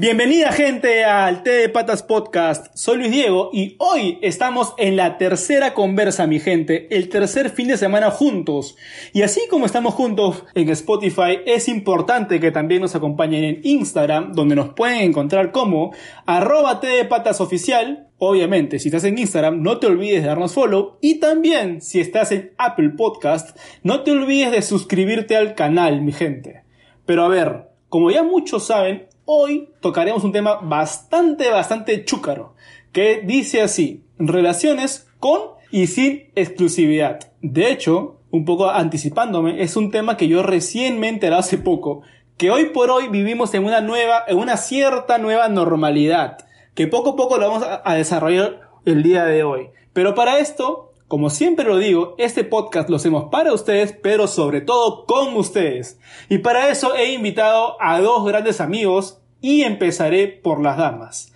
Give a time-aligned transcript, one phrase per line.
[0.00, 5.18] Bienvenida gente al T de Patas Podcast, soy Luis Diego y hoy estamos en la
[5.18, 8.76] tercera conversa mi gente, el tercer fin de semana juntos.
[9.12, 14.34] Y así como estamos juntos en Spotify, es importante que también nos acompañen en Instagram,
[14.34, 15.92] donde nos pueden encontrar como
[16.26, 18.06] arroba de Patas Oficial.
[18.18, 20.98] Obviamente, si estás en Instagram, no te olvides de darnos follow.
[21.00, 26.12] Y también, si estás en Apple Podcast, no te olvides de suscribirte al canal, mi
[26.12, 26.62] gente.
[27.04, 32.54] Pero a ver, como ya muchos saben, hoy tocaremos un tema bastante, bastante chúcaro,
[32.92, 37.20] que dice así, relaciones con y sin exclusividad.
[37.42, 42.00] De hecho, un poco anticipándome, es un tema que yo recién me enteré hace poco,
[42.38, 46.38] que hoy por hoy vivimos en una nueva, en una cierta nueva normalidad,
[46.74, 49.68] que poco a poco lo vamos a, a desarrollar el día de hoy.
[49.92, 54.60] Pero para esto, como siempre lo digo, este podcast lo hacemos para ustedes, pero sobre
[54.60, 55.98] todo con ustedes.
[56.28, 61.32] Y para eso he invitado a dos grandes amigos y empezaré por las damas.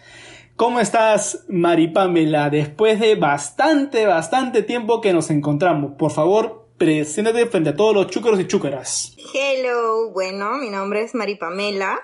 [0.57, 2.51] ¿Cómo estás, Maripamela?
[2.51, 8.09] Después de bastante, bastante tiempo que nos encontramos, por favor, preséntate frente a todos los
[8.09, 9.17] chúcaros y chúcaras.
[9.33, 11.99] Hello, bueno, mi nombre es Maripamela.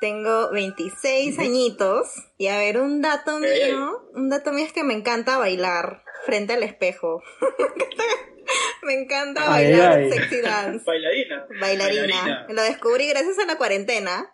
[0.00, 2.08] Tengo 26 añitos.
[2.36, 6.52] Y a ver, un dato mío, un dato mío es que me encanta bailar frente
[6.54, 7.22] al espejo.
[8.82, 10.10] Me encanta Ay, bailar ay.
[10.12, 10.84] sexy dance.
[10.84, 11.46] Bailarina.
[11.60, 12.46] Bailarina.
[12.48, 14.32] Lo descubrí gracias a la cuarentena.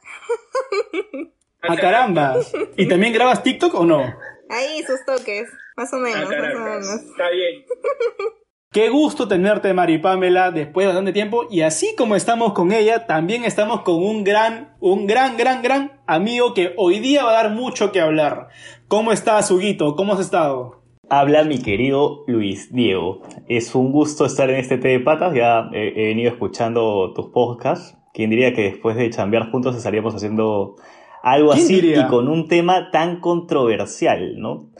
[1.61, 2.37] ¡A caramba!
[2.77, 4.15] ¿Y también grabas TikTok o no?
[4.49, 6.87] Ahí sus toques, más o Ah, menos, más o menos.
[6.89, 7.65] Está bien.
[8.73, 11.47] Qué gusto tenerte, Maripamela, después de bastante tiempo.
[11.51, 16.01] Y así como estamos con ella, también estamos con un gran, un gran, gran, gran
[16.07, 18.49] amigo que hoy día va a dar mucho que hablar.
[18.87, 19.97] ¿Cómo estás, Huguito?
[19.97, 20.78] ¿Cómo has estado?
[21.11, 23.23] Habla mi querido Luis Diego.
[23.49, 25.35] Es un gusto estar en este té de patas.
[25.35, 27.97] Ya he, he venido escuchando tus podcasts.
[28.13, 30.77] ¿Quién diría que después de chambear juntos estaríamos haciendo
[31.23, 32.01] algo ¿Quién así diría?
[32.01, 34.71] y con un tema tan controversial, ¿no?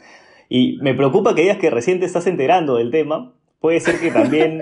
[0.49, 3.33] Y me preocupa que digas que recién te estás enterando del tema.
[3.59, 4.61] Puede ser que también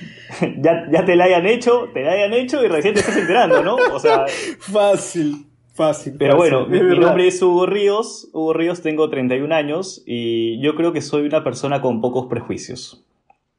[0.58, 3.62] ya, ya te la hayan hecho, te la hayan hecho y recién te estás enterando,
[3.62, 3.76] ¿no?
[3.92, 4.24] O sea,
[4.58, 6.14] Fácil, fácil.
[6.18, 8.28] pero fácil, bueno, mi, nombre es Hugo Ríos.
[8.32, 13.04] Hugo Ríos, tengo 31 años y yo creo que soy una persona con pocos prejuicios.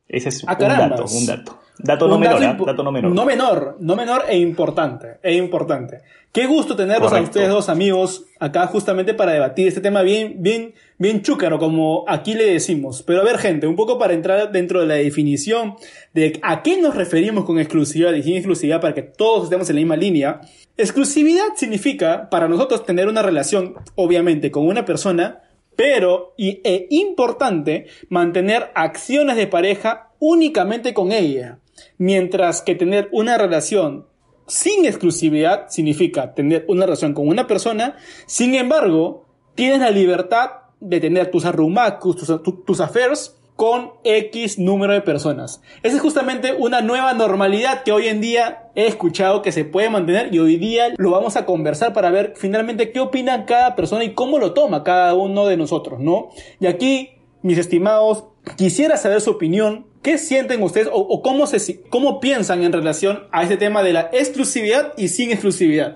[0.08, 1.60] Ese es Ah, un dato, un dato.
[1.80, 3.12] Dato no menor, impo- dato no menor.
[3.12, 6.02] No menor, no menor e importante, e importante.
[6.32, 10.74] Qué gusto tenerlos a ustedes dos amigos acá justamente para debatir este tema bien, bien,
[10.98, 13.04] bien chúcaro, como aquí le decimos.
[13.04, 15.76] Pero a ver, gente, un poco para entrar dentro de la definición
[16.14, 19.76] de a qué nos referimos con exclusividad y sin exclusividad para que todos estemos en
[19.76, 20.42] la misma línea.
[20.78, 25.42] Exclusividad significa para nosotros tener una relación, obviamente, con una persona,
[25.76, 31.60] pero, y, e importante, mantener acciones de pareja únicamente con ella.
[31.98, 34.08] Mientras que tener una relación
[34.48, 37.96] sin exclusividad significa tener una relación con una persona,
[38.26, 40.50] sin embargo, tienes la libertad
[40.80, 45.62] de tener tus arrumacos, tus, tu- tus affairs con X número de personas.
[45.84, 49.92] Esa es justamente una nueva normalidad que hoy en día he escuchado que se puede
[49.92, 54.04] mantener y hoy día lo vamos a conversar para ver finalmente qué opina cada persona
[54.04, 56.30] y cómo lo toma cada uno de nosotros, ¿no?
[56.60, 57.12] Y aquí,
[57.44, 58.26] mis estimados,
[58.58, 59.88] quisiera saber su opinión.
[60.02, 63.94] ¿Qué sienten ustedes o, o cómo, se, cómo piensan en relación a este tema de
[63.94, 65.96] la exclusividad y sin exclusividad?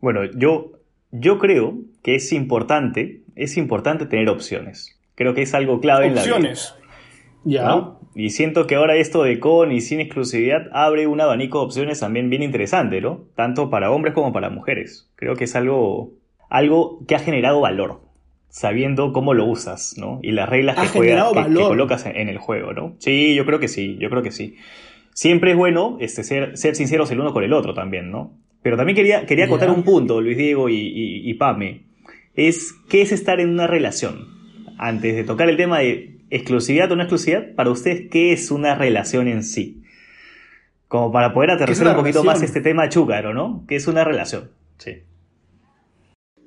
[0.00, 0.72] Bueno, yo,
[1.10, 4.98] yo creo que es importante, es importante tener opciones.
[5.14, 6.34] Creo que es algo clave en la vida.
[6.34, 6.74] Opciones.
[7.44, 7.64] Ya.
[7.64, 8.00] ¿no?
[8.14, 12.00] Y siento que ahora esto de con y sin exclusividad abre un abanico de opciones
[12.00, 13.26] también bien interesante, ¿no?
[13.34, 15.10] Tanto para hombres como para mujeres.
[15.16, 16.14] Creo que es algo,
[16.48, 18.00] algo que ha generado valor,
[18.56, 20.18] sabiendo cómo lo usas, ¿no?
[20.22, 22.96] Y las reglas que, juegas, que, colocas en, en el juego, ¿no?
[23.00, 24.56] Sí, yo creo que sí, yo creo que sí.
[25.12, 28.32] Siempre es bueno este, ser, ser sinceros el uno con el otro también, ¿no?
[28.62, 31.82] Pero también quería, quería acotar un punto, Luis Diego y, y, y Pame.
[32.34, 34.26] Es, ¿qué es estar en una relación?
[34.78, 38.74] Antes de tocar el tema de exclusividad o no exclusividad, para ustedes, ¿qué es una
[38.74, 39.82] relación en sí?
[40.88, 42.26] Como para poder aterrizar un poquito relación?
[42.26, 43.66] más este tema chúcaro, ¿no?
[43.68, 44.48] ¿Qué es una relación?
[44.78, 45.02] Sí.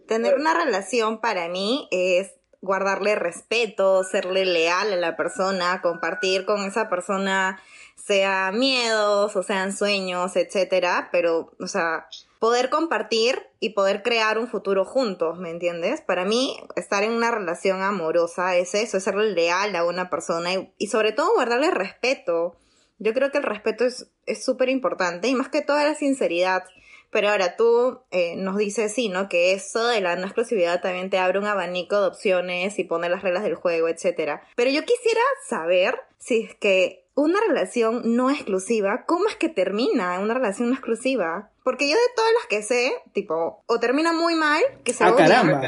[0.10, 6.66] Tener una relación para mí es guardarle respeto, serle leal a la persona, compartir con
[6.66, 7.62] esa persona,
[7.96, 12.08] sea miedos o sean sueños, etcétera, pero, o sea,
[12.40, 16.02] poder compartir y poder crear un futuro juntos, ¿me entiendes?
[16.02, 20.50] Para mí, estar en una relación amorosa es eso, es ser leal a una persona
[20.80, 22.56] y, sobre todo guardarle respeto.
[22.98, 26.64] Yo creo que el respeto es súper importante y más que todo la sinceridad.
[27.12, 29.30] Pero ahora tú eh, nos dices, sí, ¿no?
[29.30, 33.10] Que eso de la no exclusividad también te abre un abanico de opciones y pone
[33.10, 34.44] las reglas del juego, etcétera.
[34.56, 40.20] Pero yo quisiera saber si es que una relación no exclusiva, ¿cómo es que termina
[40.20, 41.50] una relación no exclusiva?
[41.64, 45.14] Porque yo de todas las que sé, tipo, o termina muy mal, que se ah,
[45.16, 45.62] caramba.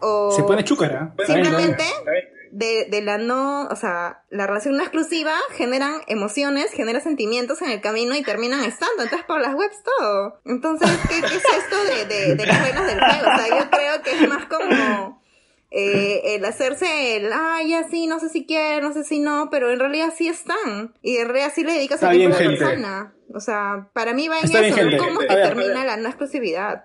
[0.00, 1.14] o se pone chúcara.
[1.26, 1.84] Simplemente
[2.52, 7.70] de, de, la no, o sea, la relación no exclusiva generan emociones, genera sentimientos en
[7.70, 9.02] el camino y terminan estando.
[9.02, 10.40] Entonces, por las webs todo.
[10.44, 13.32] Entonces, ¿qué, qué es esto de, de, de, las reglas del juego?
[13.32, 15.22] O sea, yo creo que es más como
[15.70, 19.48] eh, el hacerse el, ay, ya sí, no sé si quiere, no sé si no,
[19.50, 20.92] pero en realidad sí están.
[21.00, 23.14] Y en realidad sí le dedicas a tiempo a la persona.
[23.34, 26.84] O sea, para mí va en eso, ¿cómo es que termina la no exclusividad?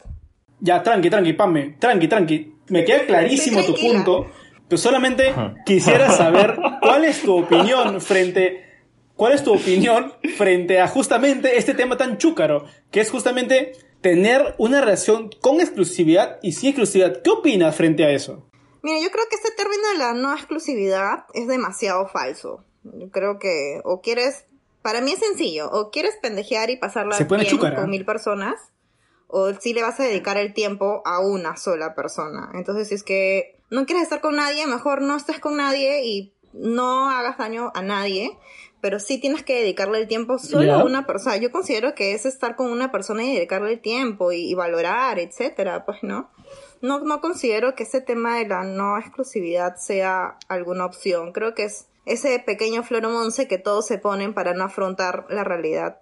[0.62, 2.54] Ya, tranqui, tranqui, Pame, tranqui, tranqui.
[2.70, 4.32] Me queda clarísimo tu punto
[4.68, 5.34] pero solamente
[5.66, 8.66] quisiera saber cuál es tu opinión frente,
[9.16, 14.56] cuál es tu opinión frente a justamente este tema tan chúcaro, que es justamente tener
[14.58, 17.22] una relación con exclusividad y sin exclusividad.
[17.22, 18.48] ¿Qué opinas frente a eso?
[18.84, 22.64] Mira, yo creo que este término de la no exclusividad es demasiado falso.
[22.84, 24.46] Yo creo que o quieres,
[24.82, 28.56] para mí es sencillo, o quieres pendejear y pasarla bien con mil personas,
[29.28, 32.52] o si le vas a dedicar el tiempo a una sola persona.
[32.54, 36.34] Entonces, si es que no quieres estar con nadie, mejor no estés con nadie y
[36.54, 38.38] no hagas daño a nadie,
[38.82, 41.38] pero sí tienes que dedicarle el tiempo solo a una persona.
[41.38, 45.86] Yo considero que es estar con una persona y dedicarle el tiempo y, valorar, etcétera,
[45.86, 46.30] pues no.
[46.82, 51.34] No, no considero que ese tema de la no exclusividad sea alguna opción.
[51.34, 56.00] Creo que es ese pequeño floromonce que todos se ponen para no afrontar la realidad.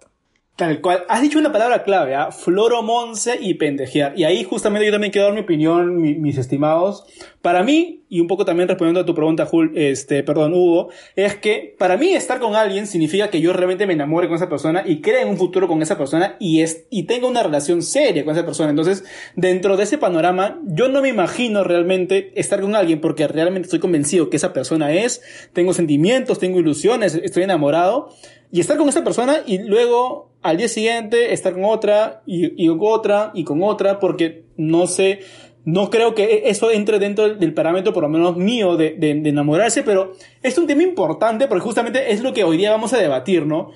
[0.56, 1.04] Tal cual.
[1.10, 2.32] Has dicho una palabra clave, ¿ah?
[2.32, 4.18] Floromonce y pendejear.
[4.18, 7.04] Y ahí justamente yo también quiero dar mi opinión, mis estimados.
[7.42, 11.34] Para mí, y un poco también respondiendo a tu pregunta, Jul, este, perdón, Hugo, es
[11.34, 14.82] que para mí estar con alguien significa que yo realmente me enamore con esa persona
[14.86, 18.24] y cree en un futuro con esa persona y es, y tenga una relación seria
[18.24, 18.70] con esa persona.
[18.70, 19.04] Entonces,
[19.34, 23.80] dentro de ese panorama, yo no me imagino realmente estar con alguien porque realmente estoy
[23.80, 25.20] convencido que esa persona es,
[25.52, 28.08] tengo sentimientos, tengo ilusiones, estoy enamorado
[28.50, 32.78] y estar con esa persona y luego al día siguiente estar con otra y, con
[32.80, 35.20] otra y con otra porque no sé,
[35.64, 39.82] no creo que eso entre dentro del, parámetro por lo menos mío de, de, enamorarse,
[39.82, 40.12] pero
[40.42, 43.72] es un tema importante porque justamente es lo que hoy día vamos a debatir, ¿no?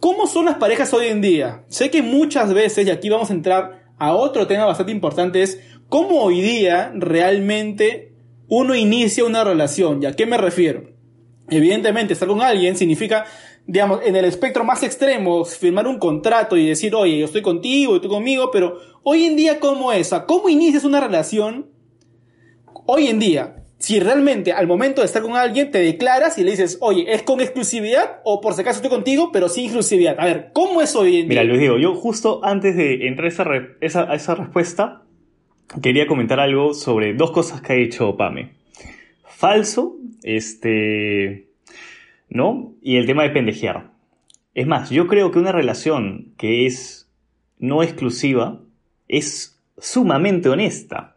[0.00, 1.64] ¿Cómo son las parejas hoy en día?
[1.68, 5.60] Sé que muchas veces, y aquí vamos a entrar a otro tema bastante importante, es
[5.88, 8.12] cómo hoy día realmente
[8.48, 10.02] uno inicia una relación.
[10.02, 10.84] ¿Y a qué me refiero?
[11.50, 13.26] Evidentemente, estar con alguien significa
[13.68, 17.96] digamos, en el espectro más extremo, firmar un contrato y decir, oye, yo estoy contigo
[17.96, 20.10] y tú conmigo, pero hoy en día, ¿cómo es?
[20.26, 21.66] ¿Cómo inicias una relación
[22.86, 23.56] hoy en día?
[23.76, 27.22] Si realmente al momento de estar con alguien te declaras y le dices, oye, ¿es
[27.22, 30.16] con exclusividad o por si acaso estoy contigo, pero sin exclusividad?
[30.18, 31.42] A ver, ¿cómo es hoy en día?
[31.42, 33.44] Mira, Luis digo, yo justo antes de entrar a esa,
[33.82, 35.02] esa, esa respuesta,
[35.82, 38.54] quería comentar algo sobre dos cosas que ha dicho Pame.
[39.26, 41.47] Falso, este
[42.28, 42.74] ¿no?
[42.82, 43.90] Y el tema de pendejear.
[44.54, 47.08] Es más, yo creo que una relación que es
[47.58, 48.60] no exclusiva
[49.06, 51.16] es sumamente honesta.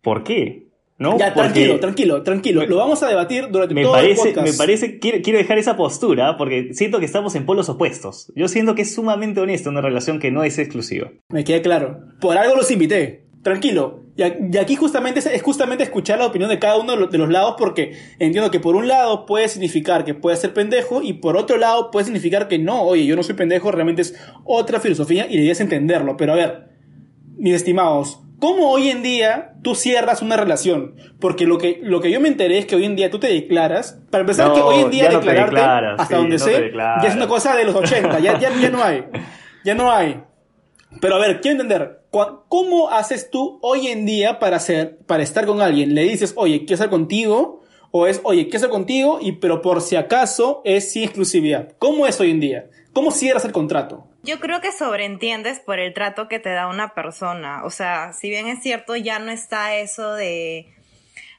[0.00, 0.66] ¿Por qué?
[0.98, 1.18] ¿No?
[1.18, 2.64] Ya, tranquilo, tranquilo, tranquilo.
[2.66, 4.52] Lo vamos a debatir durante me todo parece, el podcast.
[4.52, 8.32] Me parece, quiero, quiero, dejar esa postura porque siento que estamos en polos opuestos.
[8.36, 11.10] Yo siento que es sumamente honesta una relación que no es exclusiva.
[11.28, 12.00] Me queda claro.
[12.20, 14.04] Por algo los invité tranquilo.
[14.16, 17.96] Y, aquí justamente es, justamente escuchar la opinión de cada uno de los, lados porque
[18.18, 21.90] entiendo que por un lado puede significar que puede ser pendejo y por otro lado
[21.90, 25.60] puede significar que no, oye, yo no soy pendejo, realmente es otra filosofía y es
[25.60, 26.16] entenderlo.
[26.16, 26.68] Pero a ver,
[27.36, 30.94] mis estimados, ¿cómo hoy en día tú cierras una relación?
[31.18, 33.28] Porque lo que, lo que yo me enteré es que hoy en día tú te
[33.28, 35.60] declaras, para empezar que hoy en día declararte,
[36.00, 39.04] hasta donde sé, ya es una cosa de los 80, ya, ya, ya no hay.
[39.64, 40.22] Ya no hay.
[41.00, 42.01] Pero a ver, quiero entender,
[42.48, 45.94] ¿cómo haces tú hoy en día para hacer, para estar con alguien?
[45.94, 47.62] ¿Le dices, oye, quiero estar contigo?
[47.90, 49.18] ¿O es, oye, quiero estar contigo?
[49.20, 51.72] Y, pero por si acaso es sin exclusividad.
[51.78, 52.70] ¿Cómo es hoy en día?
[52.92, 54.06] ¿Cómo cierras el contrato?
[54.22, 57.64] Yo creo que sobreentiendes por el trato que te da una persona.
[57.64, 60.68] O sea, si bien es cierto, ya no está eso de,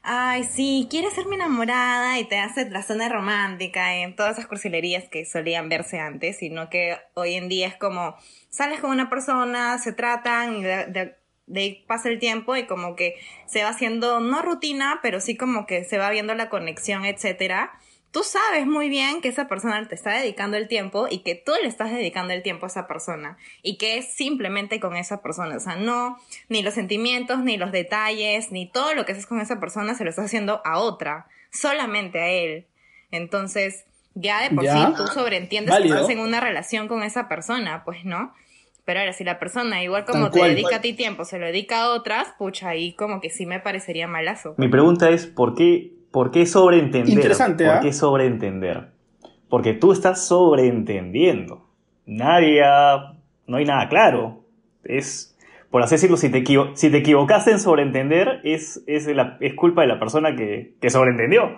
[0.04, 4.48] ay, sí, quieres ser mi enamorada y te hace la zona romántica en todas esas
[4.48, 8.16] cursilerías que solían verse antes, sino que hoy en día es como,
[8.50, 11.16] sales con una persona, se tratan y de,
[11.56, 13.16] ahí pasa el tiempo y como que
[13.48, 17.72] se va haciendo, no rutina, pero sí como que se va viendo la conexión, etcétera.
[18.14, 21.52] Tú sabes muy bien que esa persona te está dedicando el tiempo y que tú
[21.60, 25.58] le estás dedicando el tiempo a esa persona y que es simplemente con esa persona.
[25.58, 26.18] O sea, no,
[26.48, 30.04] ni los sentimientos, ni los detalles, ni todo lo que haces con esa persona se
[30.04, 32.68] lo estás haciendo a otra, solamente a él.
[33.10, 37.84] Entonces, ya de por sí tú sobreentiendes que estás en una relación con esa persona,
[37.84, 38.32] pues no.
[38.86, 41.84] Pero ahora, si la persona, igual como te dedica a ti tiempo, se lo dedica
[41.84, 44.54] a otras, pucha, ahí como que sí me parecería malazo.
[44.58, 47.12] Mi pregunta es, ¿por qué ¿Por qué sobreentender?
[47.12, 47.80] Interesante, ¿Por ¿ah?
[47.80, 48.92] qué sobreentender?
[49.50, 51.68] Porque tú estás sobreentendiendo.
[52.06, 52.62] Nadie
[53.48, 54.44] No hay nada claro.
[54.84, 55.36] Es...
[55.72, 56.44] Por así decirlo, si te,
[56.76, 59.08] si te equivocaste en sobreentender, es, es,
[59.40, 61.58] es culpa de la persona que, que sobreentendió.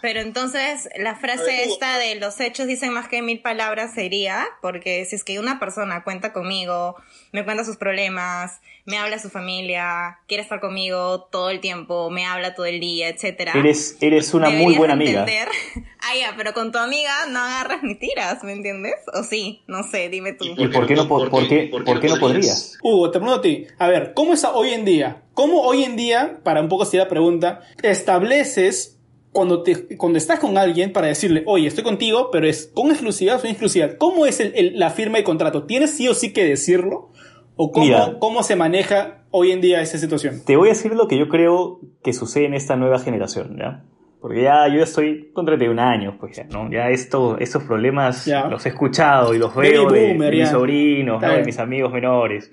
[0.00, 5.04] Pero entonces la frase esta de los hechos dicen más que mil palabras sería, porque
[5.04, 6.96] si es que una persona cuenta conmigo,
[7.32, 12.10] me cuenta sus problemas, me habla de su familia, quiere estar conmigo todo el tiempo,
[12.10, 13.52] me habla todo el día, etcétera.
[13.54, 15.26] Eres, eres una muy buena amiga.
[16.00, 18.94] ah, ya, pero con tu amiga no agarras ni tiras, ¿me entiendes?
[19.12, 20.44] O sí, no sé, dime tú.
[20.44, 22.78] ¿Y por qué no, por, qué, por qué no podrías?
[22.82, 25.22] Hugo, te pregunto a ti, a ver, ¿cómo es hoy en día?
[25.34, 28.97] ¿Cómo hoy en día, para un poco así la pregunta, estableces
[29.32, 33.36] cuando, te, cuando estás con alguien para decirle, oye, estoy contigo, pero es con exclusividad
[33.36, 33.96] o sin exclusividad.
[33.98, 34.42] ¿Cómo es
[34.74, 35.64] la firma de contrato?
[35.64, 37.10] ¿Tienes sí o sí que decirlo?
[37.56, 40.42] ¿O cómo, cómo se maneja hoy en día esa situación?
[40.44, 43.84] Te voy a decir lo que yo creo que sucede en esta nueva generación, ¿ya?
[44.20, 46.70] Porque ya yo estoy con 31 años, pues ya, ¿no?
[46.70, 51.58] Ya esto, estos problemas los he escuchado y los veo de, mis sobrinos, de mis
[51.58, 52.50] amigos menores.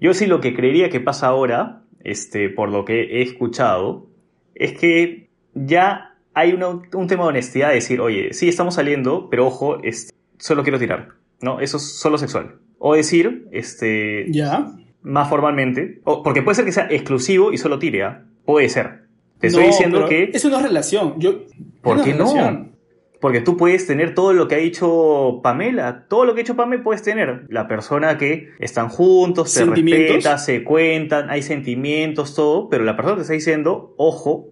[0.00, 4.06] Yo sí lo que creería que pasa ahora, este, por lo que he escuchado,
[4.54, 9.46] es que ya hay un tema de honestidad de decir, oye, sí estamos saliendo, pero
[9.46, 11.10] ojo, este, solo quiero tirar,
[11.40, 11.60] ¿no?
[11.60, 12.56] Eso es solo sexual.
[12.78, 14.26] O decir, este...
[14.30, 14.72] Ya.
[15.02, 18.24] Más formalmente, o, porque puede ser que sea exclusivo y solo tire, ¿ah?
[18.44, 19.02] Puede ser.
[19.40, 20.30] Te estoy diciendo que...
[20.32, 21.14] Eso no es relación.
[21.18, 21.40] Yo,
[21.80, 22.72] ¿Por qué no?
[23.20, 26.06] Porque tú puedes tener todo lo que ha dicho Pamela.
[26.08, 27.46] Todo lo que ha dicho Pamela puedes tener.
[27.50, 32.68] La persona que están juntos, se respeta, se cuentan, hay sentimientos, todo.
[32.68, 34.48] Pero la persona te está diciendo, ojo,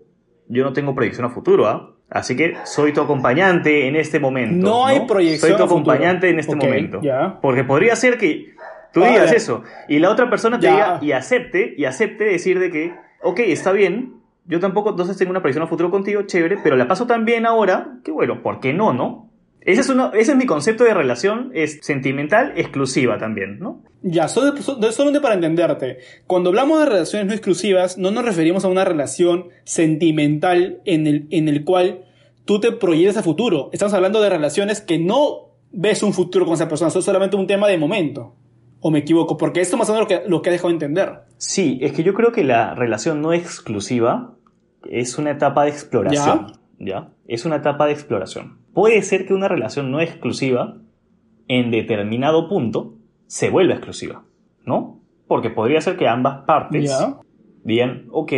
[0.50, 1.92] yo no tengo proyección a futuro, ¿ah?
[2.10, 4.68] Así que soy tu acompañante en este momento.
[4.68, 5.52] No, hay proyección.
[5.52, 7.00] Soy tu acompañante en este momento.
[7.40, 8.54] Porque podría ser que
[8.92, 12.70] tú digas eso y la otra persona te diga y acepte, y acepte decir de
[12.70, 12.92] que,
[13.22, 14.14] ok, está bien,
[14.46, 17.46] yo tampoco entonces tengo una proyección a futuro contigo, chévere, pero la paso tan bien
[17.46, 19.29] ahora que bueno, ¿por qué no, no?
[19.62, 23.82] Ese es, uno, ese es mi concepto de relación es sentimental exclusiva también, ¿no?
[24.02, 25.98] Ya, solo, solamente para entenderte.
[26.26, 31.26] Cuando hablamos de relaciones no exclusivas, no nos referimos a una relación sentimental en el,
[31.30, 32.06] en el cual
[32.46, 33.68] tú te proyectas a futuro.
[33.72, 37.46] Estamos hablando de relaciones que no ves un futuro con esa persona, es solamente un
[37.46, 38.34] tema de momento.
[38.80, 39.36] ¿O me equivoco?
[39.36, 41.20] Porque esto más o menos lo que, lo que ha dejado de entender.
[41.36, 44.32] Sí, es que yo creo que la relación no exclusiva
[44.88, 46.52] es una etapa de exploración.
[46.78, 47.10] ¿Ya?
[47.28, 50.76] Es una etapa de exploración puede ser que una relación no exclusiva,
[51.48, 52.94] en determinado punto,
[53.26, 54.24] se vuelva exclusiva,
[54.64, 55.00] ¿no?
[55.26, 56.92] Porque podría ser que ambas partes
[57.64, 58.32] digan, ok,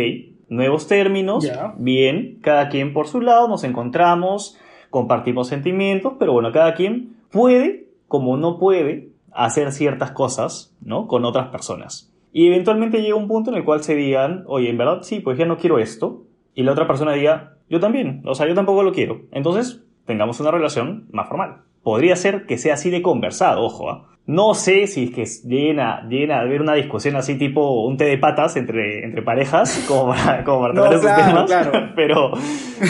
[0.49, 4.57] nuevos términos, bien, cada quien por su lado, nos encontramos,
[4.89, 11.07] compartimos sentimientos, pero bueno, cada quien puede, como no puede, hacer ciertas cosas, ¿no?
[11.07, 12.13] Con otras personas.
[12.31, 15.37] Y eventualmente llega un punto en el cual se digan, oye, en verdad sí, pues
[15.37, 16.23] ya no quiero esto.
[16.55, 19.21] Y la otra persona diga, yo también, o sea, yo tampoco lo quiero.
[19.31, 21.63] Entonces, tengamos una relación más formal.
[21.83, 23.89] Podría ser que sea así de conversado, ojo.
[23.89, 24.13] ¿ah?
[24.25, 28.05] No sé si es que llena, llena a haber una discusión así tipo un té
[28.05, 31.51] de patas entre, entre parejas, como para, como para esos temas,
[31.95, 32.31] pero,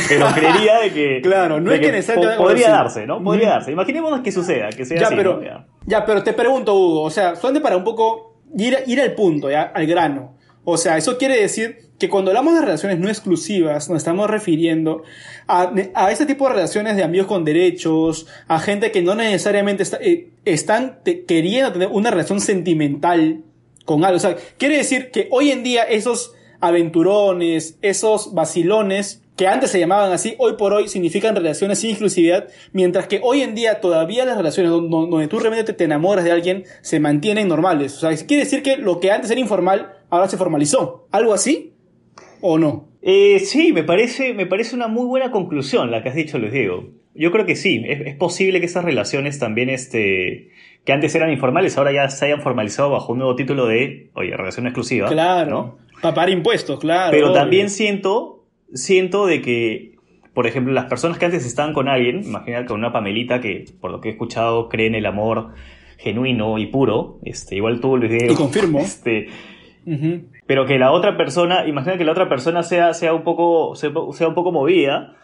[0.08, 3.24] pero creería de que, claro, no es que, podría darse, ¿no?
[3.24, 3.72] Podría darse.
[3.72, 5.15] Imaginémonos que suceda, que sea ya, así.
[5.15, 5.41] Pero,
[5.88, 6.05] ya.
[6.05, 9.63] pero te pregunto, Hugo, o sea, solamente para un poco ir, ir al punto, ya,
[9.63, 10.38] al grano.
[10.63, 15.03] O sea, eso quiere decir que cuando hablamos de relaciones no exclusivas, nos estamos refiriendo
[15.48, 19.86] a, a ese tipo de relaciones de amigos con derechos, a gente que no necesariamente
[20.01, 23.41] eh, están queriendo tener una relación sentimental
[23.86, 24.17] con algo.
[24.17, 29.79] O sea, quiere decir que hoy en día esos aventurones, esos vacilones, que antes se
[29.79, 34.25] llamaban así, hoy por hoy significan relaciones sin exclusividad, mientras que hoy en día todavía
[34.25, 37.95] las relaciones donde, tú realmente te enamoras de alguien se mantienen normales.
[37.95, 41.07] O sea, quiere decir que lo que antes era informal ahora se formalizó.
[41.12, 41.73] ¿Algo así?
[42.45, 42.89] ¿O no?
[43.01, 46.51] Eh, sí, me parece, me parece una muy buena conclusión la que has dicho, Luis
[46.51, 46.89] Diego.
[47.15, 50.50] Yo creo que sí, es, posible que esas relaciones también, este,
[50.83, 54.35] que antes eran informales, ahora ya se hayan formalizado bajo un nuevo título de, oye,
[54.35, 55.07] relación exclusiva.
[55.07, 55.50] Claro.
[55.50, 55.77] ¿no?
[56.01, 57.12] Para pagar impuestos, claro.
[57.12, 59.95] Pero también siento, siento de que,
[60.33, 63.89] por ejemplo, las personas que antes estaban con alguien, imagina con una Pamelita que, por
[63.89, 65.53] lo que he escuchado, cree en el amor
[65.97, 68.33] genuino y puro, este, igual tú, Luis Diego.
[68.33, 68.79] Y confirmo.
[68.83, 69.29] Este,
[70.45, 73.89] pero que la otra persona, imagina que la otra persona sea, sea, un, poco, sea,
[74.27, 75.15] un poco movida,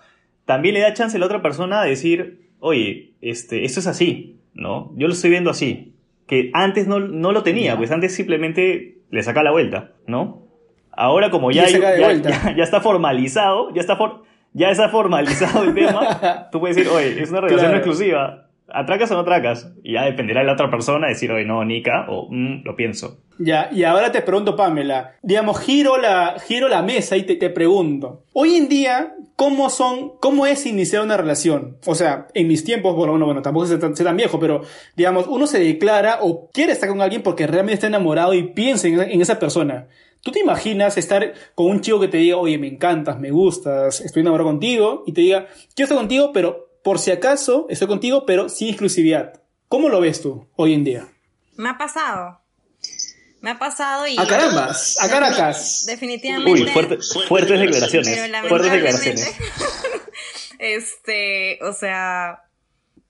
[0.46, 4.40] también le da chance a la otra persona de decir, oye, este, esto es así,
[4.54, 4.92] ¿no?
[4.96, 5.96] Yo lo estoy viendo así.
[6.26, 10.48] Que antes no, no lo tenía, pues antes simplemente le saca la vuelta, ¿no?
[10.92, 14.24] Ahora como ya, ya, ya, ya, está formalizado, ya está, for,
[14.54, 19.16] ya está formalizado el tema, tú puedes decir, oye, es una relación exclusiva, ¿atracas o
[19.16, 19.72] no atracas?
[19.84, 23.20] Y ya dependerá de la otra persona decir, oye, no, Nika, o mm, lo pienso.
[23.38, 27.50] Ya, y ahora te pregunto, Pamela, digamos, giro la, giro la mesa y te, te
[27.50, 31.78] pregunto, hoy en día, ¿cómo son, cómo es iniciar una relación?
[31.86, 34.64] O sea, en mis tiempos, bueno, bueno, bueno tampoco sé tan, tan, viejo, pero,
[34.98, 38.90] digamos, uno se declara o quiere estar con alguien porque realmente está enamorado y piensa
[38.90, 39.88] en, en esa persona.
[40.22, 44.02] ¿Tú te imaginas estar con un chico que te diga, oye, me encantas, me gustas,
[44.02, 48.26] estoy enamorado contigo, y te diga, quiero estar contigo, pero por si acaso estoy contigo,
[48.26, 49.44] pero sin exclusividad?
[49.68, 51.08] ¿Cómo lo ves tú hoy en día?
[51.56, 52.42] Me ha pasado.
[53.42, 54.18] Me ha pasado y...
[54.18, 55.84] A carambas, a Caracas.
[55.86, 56.52] Definitivamente.
[56.52, 56.68] Uy,
[57.28, 58.32] fuertes declaraciones.
[58.50, 59.36] Fuertes declaraciones.
[60.58, 62.46] este, o sea,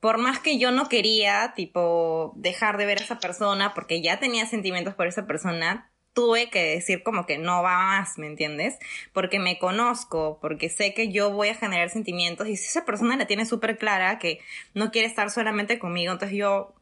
[0.01, 4.19] por más que yo no quería, tipo, dejar de ver a esa persona porque ya
[4.19, 8.77] tenía sentimientos por esa persona, tuve que decir como que no va más, ¿me entiendes?
[9.13, 13.15] Porque me conozco, porque sé que yo voy a generar sentimientos y si esa persona
[13.15, 14.41] la tiene súper clara que
[14.73, 16.73] no quiere estar solamente conmigo, entonces yo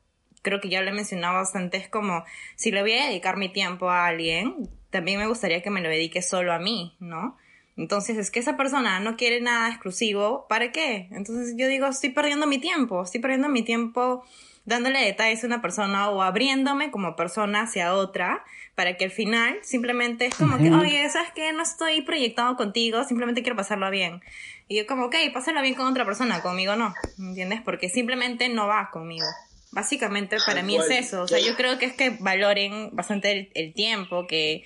[0.41, 2.23] creo que ya lo he mencionado bastante, es como
[2.55, 5.89] si le voy a dedicar mi tiempo a alguien, también me gustaría que me lo
[5.89, 7.37] dedique solo a mí, ¿no?
[7.75, 11.09] Entonces es que esa persona no quiere nada exclusivo, ¿para qué?
[11.11, 14.25] Entonces yo digo, estoy perdiendo mi tiempo, estoy perdiendo mi tiempo
[14.67, 18.43] dándole detalles a una persona o abriéndome como persona hacia otra
[18.75, 21.53] para que al final simplemente es como que, oye, ¿sabes qué?
[21.53, 24.21] No estoy proyectado contigo, simplemente quiero pasarlo bien.
[24.67, 27.61] Y yo como, ok, pásalo bien con otra persona, conmigo no, ¿me entiendes?
[27.61, 29.25] Porque simplemente no va conmigo.
[29.71, 33.73] Básicamente para mí es eso, o sea, yo creo que es que valoren bastante el,
[33.73, 34.63] tiempo, que,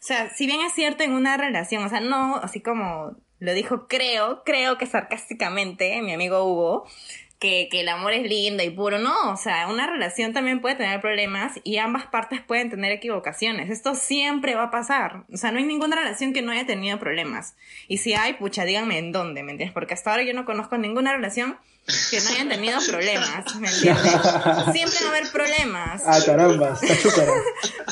[0.00, 3.52] o sea, si bien es cierto en una relación, o sea, no, así como lo
[3.52, 6.86] dijo creo, creo que sarcásticamente mi amigo Hugo,
[7.38, 8.98] que, que, el amor es lindo y puro.
[8.98, 13.70] No, o sea, una relación también puede tener problemas y ambas partes pueden tener equivocaciones.
[13.70, 15.24] Esto siempre va a pasar.
[15.32, 17.54] O sea, no hay ninguna relación que no haya tenido problemas.
[17.88, 19.74] Y si hay, pucha, díganme en dónde, ¿me entiendes?
[19.74, 21.58] Porque hasta ahora yo no conozco ninguna relación
[22.10, 24.12] que no hayan tenido problemas, ¿me entiendes?
[24.72, 26.02] Siempre va a haber problemas.
[26.06, 27.32] Ah, caramba, está chúcara.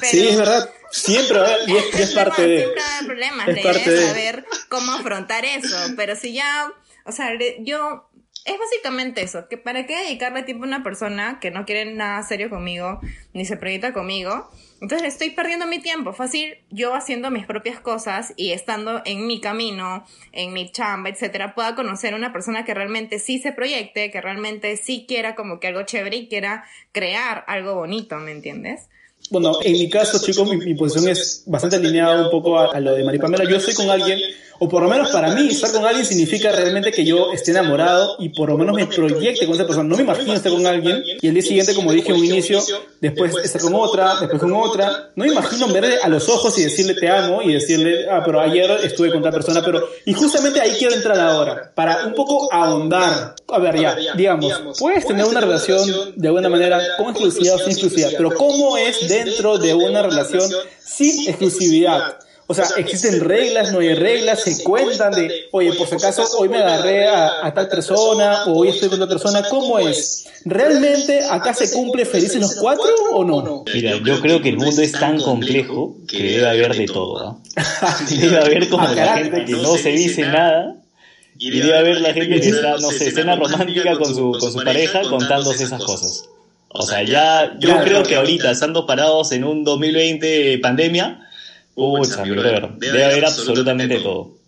[0.03, 0.71] sí, es verdad.
[0.90, 2.59] Siempre va a haber, y es, parte de...
[2.59, 3.49] Siempre va a haber problemas.
[3.49, 5.77] Es idea es saber cómo afrontar eso.
[5.97, 6.71] Pero si ya,
[7.05, 8.09] o sea, yo
[8.44, 12.22] es básicamente eso, que para qué dedicarle tiempo a una persona que no quiere nada
[12.22, 13.00] serio conmigo,
[13.33, 14.50] ni se proyecta conmigo.
[14.81, 19.40] Entonces estoy perdiendo mi tiempo, fácil yo haciendo mis propias cosas y estando en mi
[19.40, 24.11] camino, en mi chamba, etcétera, pueda conocer a una persona que realmente sí se proyecte,
[24.11, 28.88] que realmente sí quiera como que algo chévere y quiera crear algo bonito, ¿me entiendes?
[29.33, 32.92] Bueno, en mi caso, chicos, mi, posición es bastante alineada un poco a, a lo
[32.92, 33.45] de Maripamela.
[33.49, 34.21] Yo estoy con alguien
[34.64, 38.14] o por lo menos para mí, estar con alguien significa realmente que yo esté enamorado
[38.21, 39.88] y por lo menos me proyecte con esa persona.
[39.88, 42.62] No me imagino estar con alguien y el día siguiente, como dije en un inicio,
[43.01, 45.11] después estar con otra, después con otra.
[45.16, 48.40] No me imagino verle a los ojos y decirle te amo y decirle, ah, pero
[48.40, 49.85] ayer estuve con otra persona, pero...
[50.07, 53.35] Y justamente ahí quiero entrar ahora, para un poco ahondar.
[53.49, 57.73] A ver, ya, digamos, puedes tener una relación de alguna manera con exclusividad o sin
[57.73, 60.51] exclusividad, pero ¿cómo es dentro de una relación
[60.85, 62.19] sin exclusividad?
[62.53, 66.51] O sea, existen reglas, no hay reglas, se cuentan de, oye, por si acaso hoy
[66.51, 70.27] me agarré a, tal persona o hoy estoy con otra persona, ¿cómo es?
[70.45, 73.65] ¿Realmente acá se cumple felices los cuatro o no?
[73.73, 77.43] Mira, yo creo que el mundo es tan complejo que debe haber de todo, ¿no?
[78.11, 80.77] Debe haber como la gente que no se dice nada
[81.39, 84.63] y debe haber la gente que está, no sé, escena romántica con su, con su
[84.63, 86.29] pareja contándose esas cosas.
[86.75, 91.29] O sea, ya, yo creo que ahorita, estando parados en un 2020 pandemia,
[91.75, 94.43] Pucha, brother, debe haber absolutamente todo.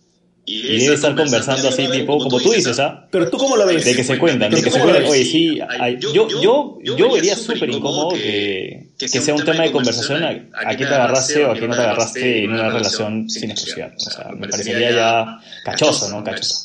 [0.47, 3.07] Y debe estar conversando así, tipo, como tú dices, ¿ah?
[3.09, 3.83] Pero tú cómo lo ves?
[3.83, 5.05] De que se cuentan, de que se cuentan.
[5.05, 5.59] Oye, sí,
[5.99, 10.85] yo, yo, yo vería súper incómodo que, que sea un tema de conversación a, qué
[10.85, 13.93] te agarraste o a qué no te agarraste en una relación sin exclusividad.
[13.97, 16.23] O sea, me parecería ya cachoso, ¿no?
[16.23, 16.64] Cachoso.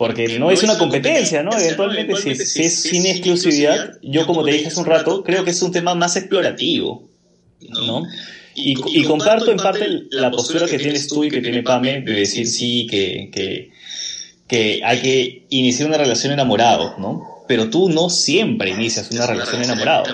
[0.00, 1.50] Porque no es una competencia, ¿no?
[1.52, 5.50] Eventualmente, si, si es sin exclusividad, yo como te dije hace un rato, creo que
[5.50, 7.06] es un tema más explorativo,
[7.68, 8.04] ¿no?
[8.54, 12.46] Y, comparto en parte la postura que tienes tú y que tiene Pame de decir
[12.46, 13.72] sí, que, que,
[14.48, 17.44] que hay que iniciar una relación enamorado, ¿no?
[17.46, 20.04] Pero tú no siempre inicias una relación enamorado.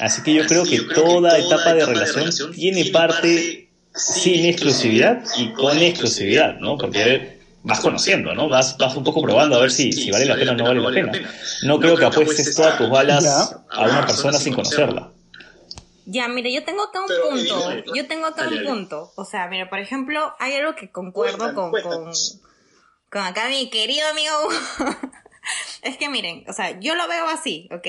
[0.00, 5.78] Así que yo creo que toda etapa de relación tiene parte sin exclusividad y con
[5.78, 6.76] exclusividad, ¿no?
[6.76, 8.48] Porque vas conociendo, ¿no?
[8.48, 10.80] Vas, vas un poco probando a ver si, si vale la pena o no vale
[10.80, 11.30] la pena.
[11.62, 15.12] No creo que apuestes todas tus balas a una persona sin conocerla.
[16.06, 17.94] Ya, mire, yo tengo acá un punto.
[17.94, 19.12] Yo tengo acá un punto.
[19.16, 22.12] O sea, mira, por ejemplo, hay algo que concuerdo con, con,
[23.10, 24.32] con acá mi querido amigo
[25.82, 27.86] es que miren, o sea, yo lo veo así, ¿ok?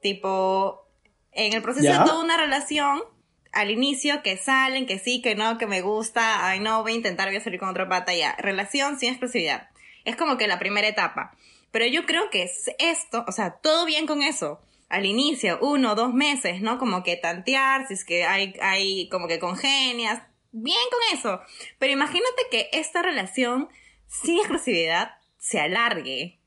[0.00, 0.86] Tipo,
[1.32, 3.02] en el proceso de toda una relación,
[3.52, 6.96] al inicio que salen, que sí, que no, que me gusta, ay no, voy a
[6.96, 8.36] intentar, voy a salir con otra pata, ya.
[8.38, 9.70] Relación sin exclusividad.
[10.04, 11.36] Es como que la primera etapa.
[11.70, 14.60] Pero yo creo que es esto, o sea, todo bien con eso.
[14.88, 16.78] Al inicio, uno, dos meses, ¿no?
[16.78, 21.40] Como que tantear, si es que hay, hay como que congenias, bien con eso.
[21.78, 23.68] Pero imagínate que esta relación
[24.06, 26.38] sin exclusividad se alargue.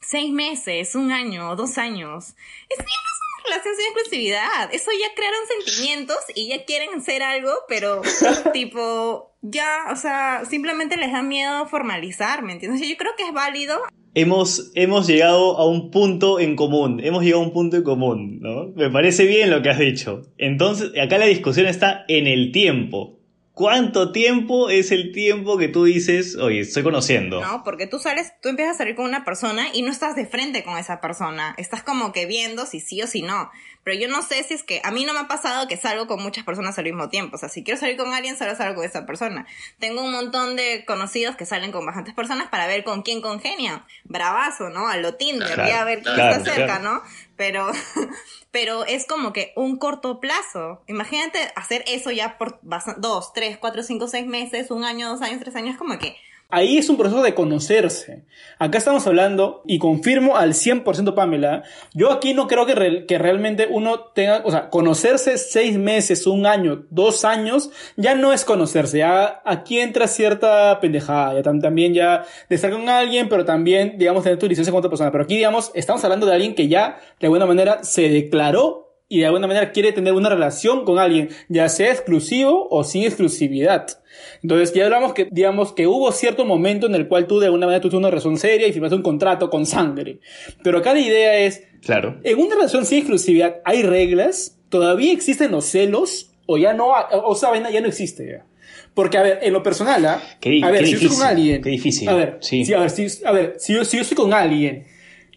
[0.00, 2.36] Seis meses, un año, dos años.
[2.68, 2.86] Es una
[3.48, 4.72] relación sin exclusividad.
[4.72, 8.02] Eso ya crearon sentimientos y ya quieren hacer algo, pero
[8.52, 12.86] tipo, ya, o sea, simplemente les da miedo formalizar, ¿me entiendes?
[12.86, 13.80] Yo creo que es válido.
[14.14, 18.38] Hemos, hemos llegado a un punto en común, hemos llegado a un punto en común,
[18.40, 18.68] ¿no?
[18.74, 20.22] Me parece bien lo que has dicho.
[20.38, 23.15] Entonces, acá la discusión está en el tiempo.
[23.56, 27.40] ¿Cuánto tiempo es el tiempo que tú dices, oye, estoy conociendo?
[27.40, 30.26] No, porque tú sales, tú empiezas a salir con una persona y no estás de
[30.26, 31.54] frente con esa persona.
[31.56, 33.50] Estás como que viendo si sí o si no.
[33.86, 36.08] Pero yo no sé si es que a mí no me ha pasado que salgo
[36.08, 37.36] con muchas personas al mismo tiempo.
[37.36, 39.46] O sea, si quiero salir con alguien, solo salgo con esa persona.
[39.78, 43.86] Tengo un montón de conocidos que salen con bastantes personas para ver con quién congenia.
[44.02, 44.88] Bravazo, ¿no?
[44.88, 47.00] A lo Tinder, a ver quién está cerca, ¿no?
[47.36, 47.70] Pero
[48.50, 50.82] pero es como que un corto plazo.
[50.88, 52.58] Imagínate hacer eso ya por
[52.96, 56.16] dos, tres, cuatro, cinco, seis meses, un año, dos años, tres años, como que
[56.48, 58.24] Ahí es un proceso de conocerse.
[58.60, 63.66] Acá estamos hablando, y confirmo al 100% Pamela, yo aquí no creo que, que realmente
[63.68, 68.98] uno tenga, o sea, conocerse seis meses, un año, dos años, ya no es conocerse.
[68.98, 74.22] Ya aquí entra cierta pendejada, ya también ya de estar con alguien, pero también, digamos,
[74.22, 75.10] tener tu licencia con otra persona.
[75.10, 79.20] Pero aquí, digamos, estamos hablando de alguien que ya, de alguna manera, se declaró y
[79.20, 83.86] de alguna manera quiere tener una relación con alguien, ya sea exclusivo o sin exclusividad.
[84.42, 87.66] Entonces ya hablamos que, digamos, que hubo cierto momento en el cual tú de alguna
[87.66, 90.18] manera tuviste una relación seria y firmaste un contrato con sangre.
[90.64, 92.18] Pero acá la idea es, claro.
[92.24, 97.34] en una relación sin exclusividad hay reglas, todavía existen los celos o ya no, o
[97.34, 98.44] esa vaina ya no existe ya.
[98.92, 100.22] Porque, a ver, en lo personal, ¿ah?
[100.62, 101.62] a ver, si yo estoy con alguien.
[101.62, 102.08] Qué difícil.
[102.08, 102.72] A ver, sí.
[102.72, 104.86] a ver, si, a ver, si yo, si yo estoy con alguien,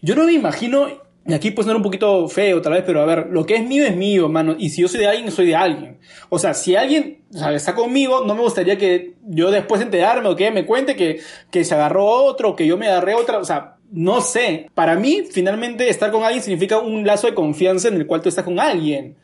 [0.00, 0.88] yo no me imagino
[1.26, 3.66] y aquí no era un poquito feo tal vez, pero a ver, lo que es
[3.66, 4.56] mío es mío, hermano.
[4.58, 5.98] Y si yo soy de alguien, soy de alguien.
[6.30, 10.28] O sea, si alguien o sea, está conmigo, no me gustaría que yo después enterarme
[10.28, 13.38] o que me cuente que, que se agarró otro, que yo me agarré otra.
[13.38, 14.70] O sea, no sé.
[14.74, 18.30] Para mí, finalmente, estar con alguien significa un lazo de confianza en el cual tú
[18.30, 19.16] estás con alguien.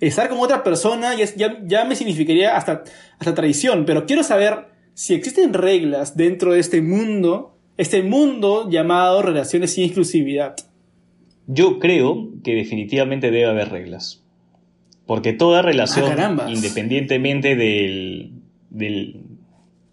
[0.00, 2.82] Estar con otra persona ya, ya, ya me significaría hasta,
[3.18, 3.84] hasta traición.
[3.84, 9.84] Pero quiero saber si existen reglas dentro de este mundo, este mundo llamado relaciones sin
[9.84, 10.56] exclusividad.
[11.52, 14.24] Yo creo que definitivamente debe haber reglas.
[15.06, 18.32] Porque toda relación, ah, independientemente del,
[18.70, 19.20] del,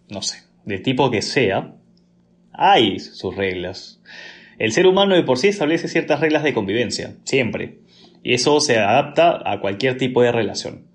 [0.10, 1.76] no sé, del tipo que sea,
[2.54, 4.02] hay sus reglas.
[4.60, 7.80] El ser humano de por sí establece ciertas reglas de convivencia, siempre.
[8.24, 10.86] Y eso se adapta a cualquier tipo de relación.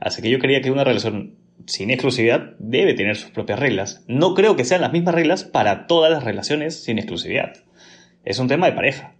[0.00, 1.34] Así que yo creía que una relación
[1.66, 4.04] sin exclusividad debe tener sus propias reglas.
[4.06, 7.52] No creo que sean las mismas reglas para todas las relaciones sin exclusividad.
[8.24, 9.14] Es un tema de pareja.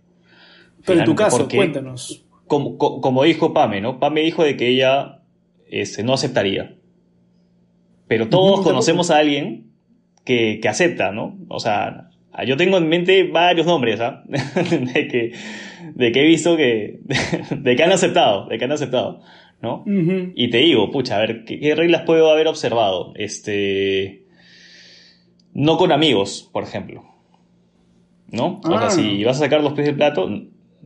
[0.88, 2.24] Pero en tu caso, cuéntanos.
[2.46, 4.00] Como, como, dijo Pame, ¿no?
[4.00, 5.20] Pame dijo de que ella
[5.68, 6.76] este, no aceptaría.
[8.06, 9.70] Pero todos conocemos a alguien
[10.24, 11.38] que, que, acepta, ¿no?
[11.48, 12.08] O sea,
[12.46, 14.22] yo tengo en mente varios nombres, ¿ah?
[14.26, 15.32] de, que,
[15.94, 17.00] de que he visto que,
[17.50, 19.20] de, que han aceptado, de que han aceptado,
[19.60, 19.84] ¿no?
[19.86, 23.12] Y te digo, pucha, a ver, ¿qué, reglas puedo haber observado?
[23.16, 24.24] Este,
[25.52, 27.04] no con amigos, por ejemplo,
[28.30, 28.60] ¿no?
[28.64, 28.90] O sea, ah.
[28.90, 30.28] si vas a sacar los pies del plato,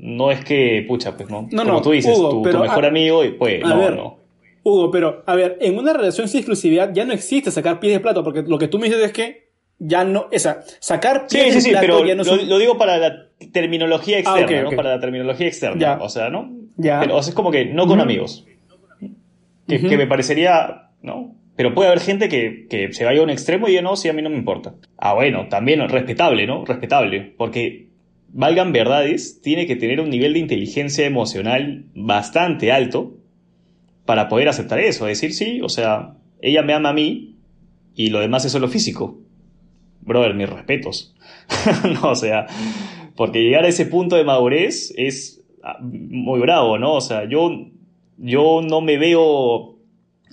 [0.03, 1.49] no es que, pucha, pues no.
[1.53, 4.19] no Como tú dices, tu, mejor amigo, pues, no, no.
[4.65, 8.01] Hugo, pero, a ver, en una relación sin exclusividad ya no existe sacar pies de
[8.01, 11.71] plato, porque lo que tú me dices es que ya no, esa, sacar pies sí,
[11.71, 14.71] de plato pero ya no lo, lo, digo para la terminología ah, externa, ¿no?
[14.77, 16.51] Para la terminología externa, o sea, ¿no?
[16.77, 16.99] Ya.
[17.01, 18.45] Pero, o sea, es como que no con amigos.
[19.69, 21.37] Que, que, me parecería, ¿no?
[21.55, 24.09] Pero puede haber gente que, que se vaya a un extremo y yo no, si
[24.09, 24.75] a mí no me importa.
[24.99, 26.65] Ah, bueno, también respetable, ¿no?
[26.65, 27.92] Respetable, porque
[28.33, 33.15] valgan verdades, tiene que tener un nivel de inteligencia emocional bastante alto
[34.05, 35.07] para poder aceptar eso.
[35.07, 37.37] Decir, sí, o sea, ella me ama a mí
[37.95, 39.19] y lo demás es solo físico.
[40.01, 41.15] Brother, mis respetos.
[42.03, 42.47] no, o sea,
[43.15, 46.95] porque llegar a ese punto de madurez es ah, muy bravo, ¿no?
[46.95, 47.51] O sea, yo,
[48.19, 49.79] yo no me veo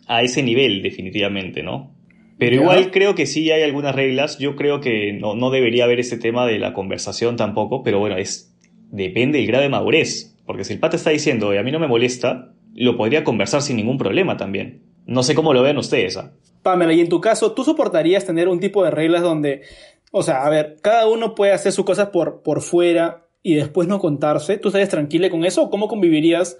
[0.08, 1.92] a ese nivel, definitivamente, ¿no?
[2.40, 4.40] Pero igual creo que sí hay algunas reglas.
[4.40, 8.16] Yo creo que no, no debería haber ese tema de la conversación tampoco, pero bueno,
[8.18, 8.56] es
[8.92, 10.38] depende del grado de madurez.
[10.46, 13.76] Porque si el pata está diciendo, a mí no me molesta, lo podría conversar sin
[13.76, 14.84] ningún problema también.
[15.06, 16.16] No sé cómo lo ven ustedes.
[16.18, 16.32] ¿ah?
[16.64, 19.64] Pamela, y en tu caso, ¿tú soportarías tener un tipo de reglas donde
[20.12, 23.88] O sea, a ver, cada uno puede hacer sus cosas por, por fuera y después
[23.88, 24.58] no contarse.
[24.58, 26.58] ¿Tú estarías tranquila con eso o cómo convivirías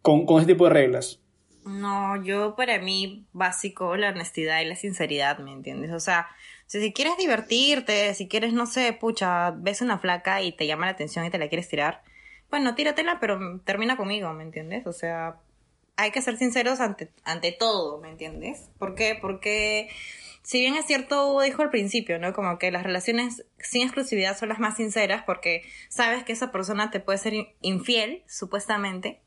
[0.00, 1.20] con, con ese tipo de reglas?
[1.68, 5.92] No, yo para mí básico la honestidad y la sinceridad, ¿me entiendes?
[5.92, 6.28] O sea,
[6.66, 10.92] si, quieres divertirte, si quieres, no sé, pucha, ves una flaca y te llama la
[10.92, 12.02] atención y te la quieres tirar,
[12.50, 14.86] bueno, tíratela, pero termina conmigo, ¿me entiendes?
[14.86, 15.40] O sea,
[15.96, 18.70] hay que ser sinceros ante, ante todo, ¿me entiendes?
[18.78, 19.18] ¿Por qué?
[19.20, 19.90] Porque
[20.42, 22.32] si bien es cierto, dijo al principio, ¿no?
[22.32, 26.90] Como que las relaciones sin exclusividad son las más sinceras porque sabes que esa persona
[26.90, 29.20] te puede ser infiel, supuestamente,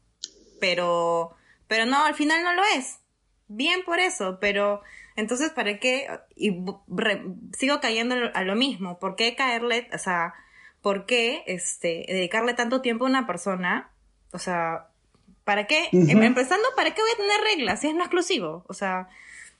[0.60, 1.36] pero,
[1.72, 3.00] pero no, al final no lo es.
[3.48, 4.82] Bien por eso, pero
[5.16, 6.06] entonces, ¿para qué?
[6.36, 6.54] Y
[7.58, 9.00] sigo cayendo a lo mismo.
[9.00, 10.34] ¿Por qué caerle, o sea,
[10.82, 13.90] por qué este, dedicarle tanto tiempo a una persona?
[14.34, 14.90] O sea,
[15.46, 15.88] ¿para qué?
[15.94, 18.66] Empezando, ¿para qué voy a tener reglas si es no exclusivo?
[18.68, 19.08] O sea,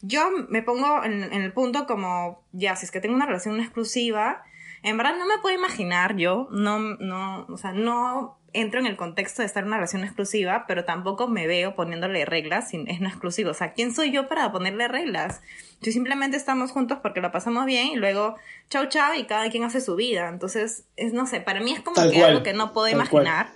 [0.02, 3.58] yo me pongo en, en, el punto como, ya, si es que tengo una relación
[3.62, 4.44] exclusiva,
[4.84, 8.98] en verdad no me puedo imaginar yo, no, no, o sea, no entro en el
[8.98, 13.00] contexto de estar en una relación exclusiva, pero tampoco me veo poniéndole reglas si es
[13.00, 13.52] no exclusivo.
[13.52, 15.42] O sea, ¿quién soy yo para ponerle reglas?
[15.82, 18.36] Si simplemente estamos juntos porque lo pasamos bien y luego
[18.70, 20.28] chau chau y cada quien hace su vida.
[20.28, 23.52] Entonces, es, no sé, para mí es como que algo que no puedo imaginar,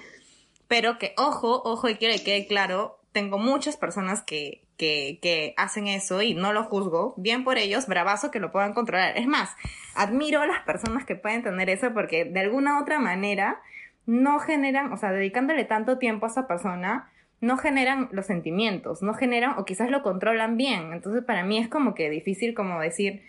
[0.67, 5.53] pero que, ojo, ojo, y quiero que quede claro, tengo muchas personas que, que, que,
[5.57, 9.17] hacen eso y no lo juzgo, bien por ellos, bravazo que lo puedan controlar.
[9.17, 9.51] Es más,
[9.93, 13.61] admiro a las personas que pueden tener eso porque de alguna otra manera
[14.05, 17.09] no generan, o sea, dedicándole tanto tiempo a esa persona,
[17.41, 20.93] no generan los sentimientos, no generan, o quizás lo controlan bien.
[20.93, 23.23] Entonces, para mí es como que difícil como decir,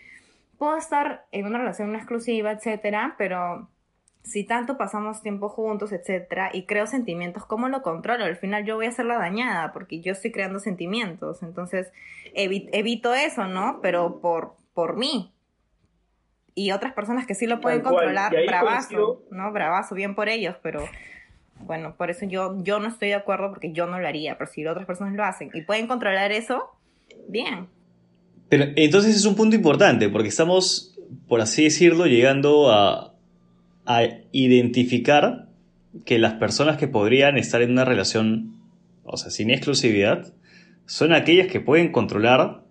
[0.57, 3.69] puedo estar en una relación exclusiva, etcétera, pero
[4.23, 8.25] si tanto pasamos tiempo juntos, etcétera, y creo sentimientos, ¿cómo lo controlo?
[8.25, 11.43] Al final yo voy a ser la dañada porque yo estoy creando sentimientos.
[11.43, 11.91] Entonces,
[12.33, 13.79] evito eso, ¿no?
[13.81, 15.31] Pero por, por mí,
[16.57, 19.51] y otras personas que sí lo pueden controlar, bravazo, ¿no?
[19.51, 20.83] Bravazo, bien por ellos, pero
[21.59, 24.49] bueno, por eso yo, yo no estoy de acuerdo porque yo no lo haría, pero
[24.49, 26.75] si otras personas lo hacen y pueden controlar eso,
[27.27, 27.67] bien.
[28.49, 33.13] Pero entonces es un punto importante porque estamos, por así decirlo, llegando a,
[33.85, 35.49] a identificar
[36.05, 38.55] que las personas que podrían estar en una relación,
[39.03, 40.33] o sea, sin exclusividad,
[40.87, 42.63] son aquellas que pueden controlar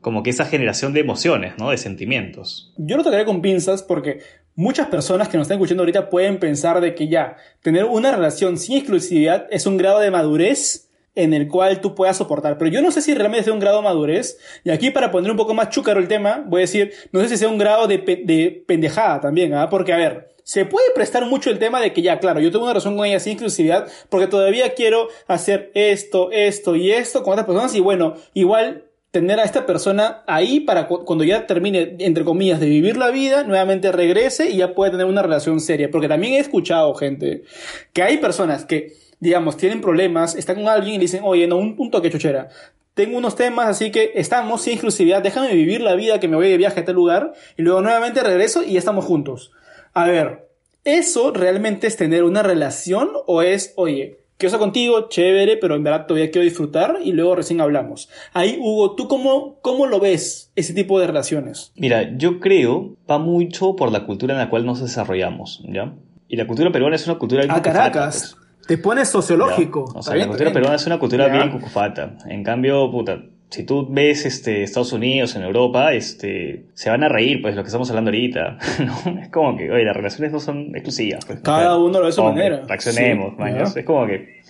[0.00, 1.70] como que esa generación de emociones, ¿no?
[1.70, 2.72] De sentimientos.
[2.76, 4.20] Yo lo tocaré con pinzas porque
[4.54, 8.58] muchas personas que nos están escuchando ahorita pueden pensar de que ya tener una relación
[8.58, 12.58] sin exclusividad es un grado de madurez en el cual tú puedas soportar.
[12.58, 14.38] Pero yo no sé si realmente sea un grado de madurez.
[14.62, 17.28] Y aquí para poner un poco más chúcaro el tema, voy a decir, no sé
[17.28, 19.68] si sea un grado de, de pendejada también, ¿ah?
[19.68, 22.64] Porque, a ver, se puede prestar mucho el tema de que ya, claro, yo tengo
[22.64, 27.32] una relación con ella sin exclusividad porque todavía quiero hacer esto, esto y esto con
[27.32, 32.24] otras personas y bueno, igual tener a esta persona ahí para cuando ya termine, entre
[32.24, 35.90] comillas, de vivir la vida, nuevamente regrese y ya puede tener una relación seria.
[35.90, 37.44] Porque también he escuchado, gente,
[37.92, 41.74] que hay personas que, digamos, tienen problemas, están con alguien y dicen, oye, no, un
[41.74, 42.48] punto que chochera.
[42.94, 46.48] Tengo unos temas, así que estamos sin exclusividad, déjame vivir la vida que me voy
[46.48, 49.52] de viaje a tal lugar y luego nuevamente regreso y ya estamos juntos.
[49.94, 50.48] A ver,
[50.84, 55.82] ¿eso realmente es tener una relación o es, oye, quiero estar contigo, chévere, pero en
[55.82, 58.08] verdad todavía quiero disfrutar y luego recién hablamos.
[58.32, 61.72] Ahí, Hugo, ¿tú cómo, cómo lo ves ese tipo de relaciones?
[61.76, 65.92] Mira, yo creo va mucho por la cultura en la cual nos desarrollamos, ¿ya?
[66.28, 67.44] Y la cultura peruana es una cultura...
[67.48, 68.36] A Caracas.
[68.36, 68.66] Pues.
[68.68, 69.84] Te pones sociológico.
[69.94, 72.18] O sea, la cultura peruana es una cultura bien cucufata.
[72.26, 77.08] En cambio, puta, si tú ves este, Estados Unidos, en Europa, este, se van a
[77.08, 78.58] reír, pues, lo que estamos hablando ahorita.
[79.22, 81.24] Es como que, oye, las relaciones no son exclusivas.
[81.24, 82.62] Pues, Cada uno lo ve de su manera.
[82.66, 83.34] Reaccionemos,
[83.76, 84.42] Es como que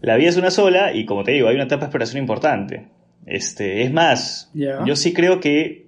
[0.00, 2.88] la vida es una sola y, como te digo, hay una etapa de exploración importante.
[3.26, 5.86] Este, es más, yo sí creo que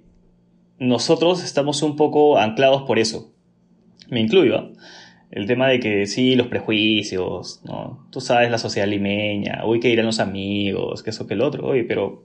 [0.79, 3.31] nosotros estamos un poco anclados por eso.
[4.09, 4.73] Me incluyo,
[5.33, 8.05] el tema de que sí, los prejuicios, ¿no?
[8.11, 11.65] Tú sabes, la sociedad limeña, uy, que irán los amigos, que eso, que el otro,
[11.65, 12.23] oye, pero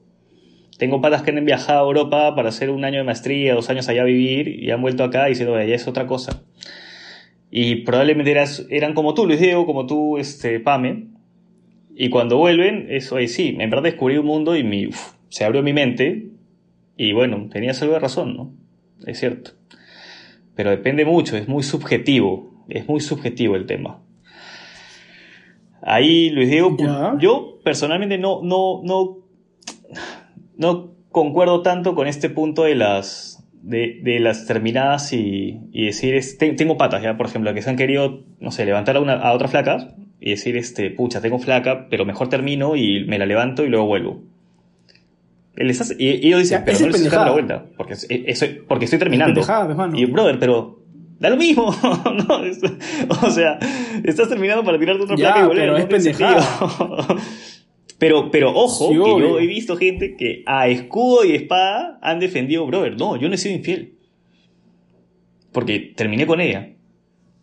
[0.76, 3.88] tengo patas que han viajado a Europa para hacer un año de maestría, dos años
[3.88, 6.42] allá a vivir y han vuelto acá diciendo, ya es otra cosa.
[7.50, 8.36] Y probablemente
[8.68, 11.06] eran como tú, Luis Diego, como tú, este, Pame.
[11.94, 14.90] Y cuando vuelven, eso ahí sí, en verdad descubrí un mundo y mi,
[15.30, 16.26] se abrió mi mente.
[16.98, 18.52] Y bueno, tenías algo de razón, ¿no?
[19.06, 19.52] Es cierto.
[20.54, 24.00] Pero depende mucho, es muy subjetivo es muy subjetivo el tema.
[25.82, 26.76] Ahí, Luis Diego,
[27.20, 29.18] yo personalmente no, no, no,
[30.56, 36.20] no concuerdo tanto con este punto de las, de, las terminadas y, decir,
[36.56, 39.32] tengo patas, ya, por ejemplo, que se han querido, no sé, levantar a, una, a
[39.32, 43.64] otra flaca y decir, este, pucha, tengo flaca, pero mejor termino y me la levanto
[43.64, 44.20] y luego vuelvo.
[45.54, 47.24] Él está- y, y ellos dicen, Ya, pero no le estoy pendejada.
[47.30, 47.94] dando la vuelta, porque,
[48.66, 49.34] porque estoy terminando.
[49.34, 49.46] pues.
[50.00, 50.77] Y brother, pero
[51.18, 51.74] da lo mismo.
[52.28, 52.44] ¿no?
[52.44, 52.60] Es-
[53.22, 53.58] o sea,
[54.04, 55.62] estás terminando para tirarte otra Ya, placa y volver.
[55.62, 57.06] pero no es pendejada.
[57.98, 59.18] pero, pero ojo, Sí, que obvio.
[59.30, 63.34] yo he visto gente que a escudo y espada han defendido, brother, no, yo no
[63.34, 63.94] he sido infiel.
[65.52, 66.74] Porque terminé con ella.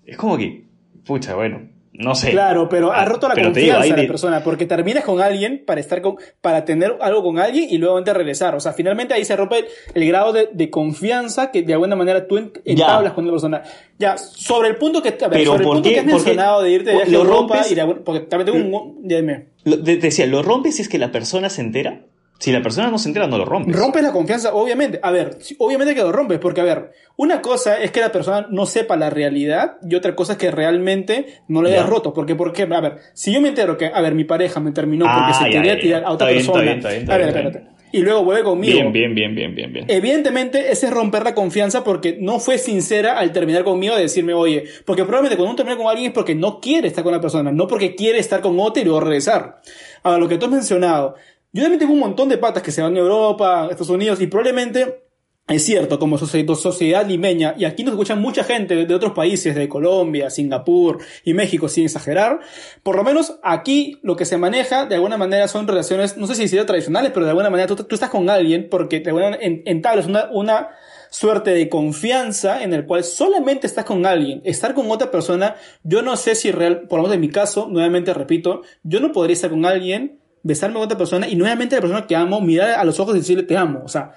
[0.05, 0.65] Es como que,
[1.05, 2.31] pucha, bueno, no sé.
[2.31, 5.03] Claro, pero ha Ah, roto la pero digo, confianza de la de- persona, porque terminas
[5.03, 8.55] con alguien para estar con, para tener algo con alguien y luego regresar.
[8.55, 11.95] O sea, finalmente ahí se rompe el, el grado de, de confianza que de alguna
[11.95, 13.63] manera tú en- entablas con la persona.
[13.97, 16.05] Ya, sobre el punto que, a ver, Pero sobre el ¿por punto qué- que has
[16.05, 17.71] mencionado de irte de viaje a Europa rompes?
[17.71, 19.45] y de- porque también tengo un, ya dime.
[19.63, 22.01] Lo- decía, ¿lo rompes si es que la persona se entera?
[22.37, 23.75] Si la persona no se entera, no lo rompes.
[23.75, 24.99] Rompes la confianza, obviamente.
[25.01, 28.47] A ver, obviamente que lo rompes, porque a ver, una cosa es que la persona
[28.51, 31.89] no sepa la realidad y otra cosa es que realmente no lo hayas Ya.
[31.89, 32.13] roto.
[32.13, 35.05] Porque, porque, a ver, si yo me entero que, a ver, mi pareja me terminó
[35.05, 36.07] porque Ah, se ya, quería ya, tirar ya.
[36.07, 36.63] a otra Está bien, está persona.
[36.63, 37.75] bien, está bien, está a ver, espérate.
[37.93, 38.73] Y luego vuelve conmigo.
[38.73, 39.85] Bien, bien, bien, bien, bien, bien.
[39.87, 44.33] Evidentemente, ese es romper la confianza porque no fue sincera al terminar conmigo de decirme,
[44.33, 47.21] oye, porque probablemente cuando uno termina con alguien es porque no quiere estar con la
[47.21, 49.61] persona, no porque quiere estar con otra y luego regresar.
[50.03, 51.15] Ahora, lo que tú has mencionado,
[51.55, 54.27] yo también tengo un montón de patas que se van a Europa, Estados Unidos, y
[54.27, 55.03] probablemente
[55.47, 59.53] es cierto, como socie- sociedad limeña, y aquí nos escuchan mucha gente de, otros países,
[59.55, 62.39] de Colombia, Singapur y México, sin exagerar,
[62.83, 66.35] por lo menos aquí lo que se maneja de alguna manera son relaciones, no sé
[66.35, 69.29] si decir tradicionales, pero de alguna manera tú, tú estás con alguien porque de alguna
[69.29, 70.69] manera en- entablas una, una
[71.11, 74.41] suerte de confianza en el cual solamente estás con alguien.
[74.43, 77.67] Estar con otra persona, yo no sé si real, por lo menos en mi caso,
[77.69, 81.81] nuevamente repito, yo no podría estar con alguien, besarme con otra persona y nuevamente la
[81.81, 83.81] persona que amo, mirar a los ojos y decirle te amo.
[83.83, 84.13] O sea,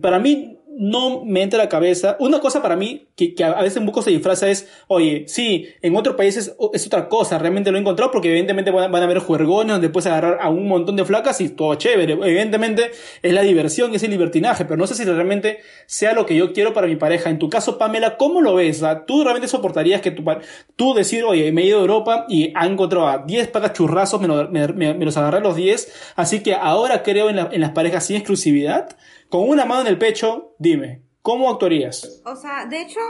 [0.00, 2.16] para mí no me entra a la cabeza.
[2.20, 5.94] Una cosa para mí que, a veces un poco se disfraza es, oye, sí, en
[5.96, 9.72] otros países es otra cosa, realmente lo he encontrado porque evidentemente van, a haber juergones
[9.74, 12.14] donde puedes agarrar a un montón de flacas y todo chévere.
[12.14, 12.90] Evidentemente
[13.22, 16.52] es la diversión es el libertinaje, pero no sé si realmente sea lo que yo
[16.52, 17.30] quiero para mi pareja.
[17.30, 18.82] En tu caso, Pamela, ¿cómo lo ves?
[19.06, 20.24] ¿Tú realmente soportarías que tu,
[20.76, 24.20] tú decir, oye, me he ido a Europa y han encontrado a 10 patas churrazos,
[24.20, 27.60] me, lo- me- me- me los agarré a los 10, así que ahora creo en
[27.60, 28.96] las parejas sin exclusividad?
[29.34, 32.22] Con una mano en el pecho, dime, ¿cómo actuarías?
[32.24, 33.00] O sea, de hecho,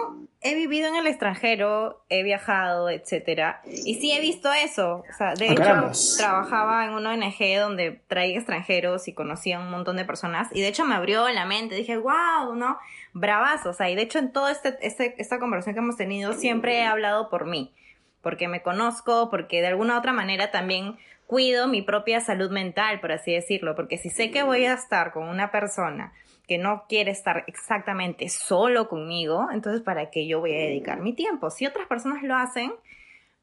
[0.40, 5.04] he vivido en el extranjero, he viajado, etcétera, y sí he visto eso.
[5.06, 6.14] O sea, de Ah, hecho, carambas.
[6.16, 10.62] trabajaba en una ONG donde traía extranjeros y conocía a un montón de personas, y
[10.62, 12.78] de hecho me abrió la mente, dije, wow, ¿no?
[13.12, 16.32] Bravazo, o sea, y de hecho en toda este, este- esta conversación que hemos tenido
[16.32, 17.74] siempre he hablado por mí,
[18.22, 23.00] porque me conozco, porque de alguna u otra manera también cuido mi propia salud mental,
[23.00, 26.12] por así decirlo, porque si sé que voy a estar con una persona
[26.46, 31.14] que no quiere estar exactamente solo conmigo, entonces ¿para qué yo voy a dedicar mi
[31.14, 31.50] tiempo?
[31.50, 32.72] Si otras personas lo hacen,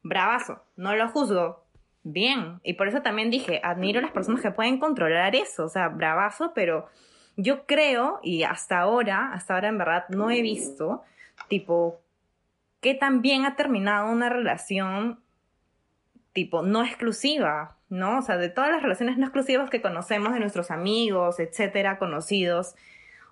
[0.02, 1.64] bravazo, no lo juzgo,
[2.02, 2.60] bien.
[2.62, 5.88] Y por eso también dije, admiro a las personas que pueden controlar eso, o sea,
[5.88, 6.86] bravazo, pero
[7.36, 11.02] yo creo, y hasta ahora, hasta ahora en verdad no he visto,
[11.48, 12.00] tipo,
[12.80, 15.20] que también ha terminado una relación
[16.32, 18.18] tipo no exclusiva, ¿no?
[18.18, 22.74] O sea, de todas las relaciones no exclusivas que conocemos de nuestros amigos, etcétera, conocidos,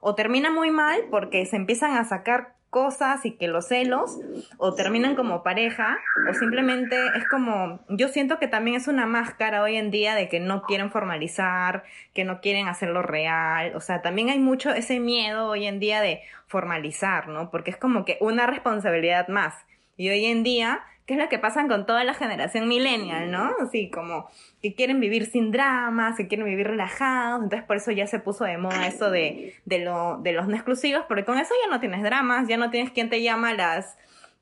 [0.00, 4.18] o termina muy mal porque se empiezan a sacar cosas y que los celos,
[4.56, 9.62] o terminan como pareja, o simplemente es como, yo siento que también es una máscara
[9.62, 11.82] hoy en día de que no quieren formalizar,
[12.14, 16.00] que no quieren hacerlo real, o sea, también hay mucho ese miedo hoy en día
[16.00, 17.50] de formalizar, ¿no?
[17.50, 19.54] Porque es como que una responsabilidad más.
[19.96, 20.80] Y hoy en día,
[21.11, 23.51] ¿qué es lo que pasa con toda la generación millennial, no?
[23.61, 24.31] Así como
[24.62, 28.44] que quieren vivir sin dramas, que quieren vivir relajados, entonces por eso ya se puso
[28.44, 31.81] de moda eso de, de, lo, de los no exclusivos, porque con eso ya no
[31.81, 33.99] tienes dramas, ya no tienes quien te llama a las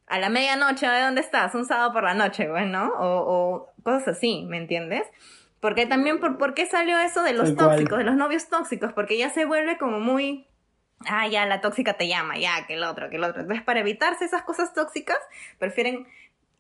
[0.09, 1.55] a la medianoche, ¿de dónde estás?
[1.55, 5.05] Un sábado por la noche, bueno, o, o cosas así, ¿me entiendes?
[5.61, 8.93] Porque también, por, ¿por qué salió eso de los tóxicos, de los novios tóxicos?
[8.93, 10.47] Porque ya se vuelve como muy,
[11.07, 13.41] ah, ya la tóxica te llama, ya, que el otro, que el otro.
[13.41, 15.19] Entonces, para evitarse esas cosas tóxicas,
[15.59, 16.07] prefieren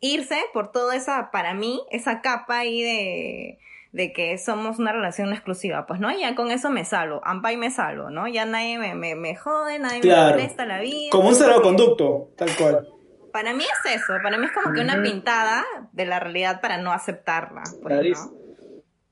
[0.00, 3.58] irse por toda esa, para mí, esa capa ahí de,
[3.92, 5.86] de que somos una relación exclusiva.
[5.86, 8.28] Pues no, ya con eso me salvo, ampa y me salvo, ¿no?
[8.28, 10.36] Ya nadie me, me, me jode, nadie Claro.
[10.36, 11.10] me molesta la vida.
[11.10, 12.88] Como un salvoconducto, tal cual.
[13.32, 16.78] Para mí es eso, para mí es como que una pintada de la realidad para
[16.78, 17.62] no aceptarla.
[17.82, 18.18] pues.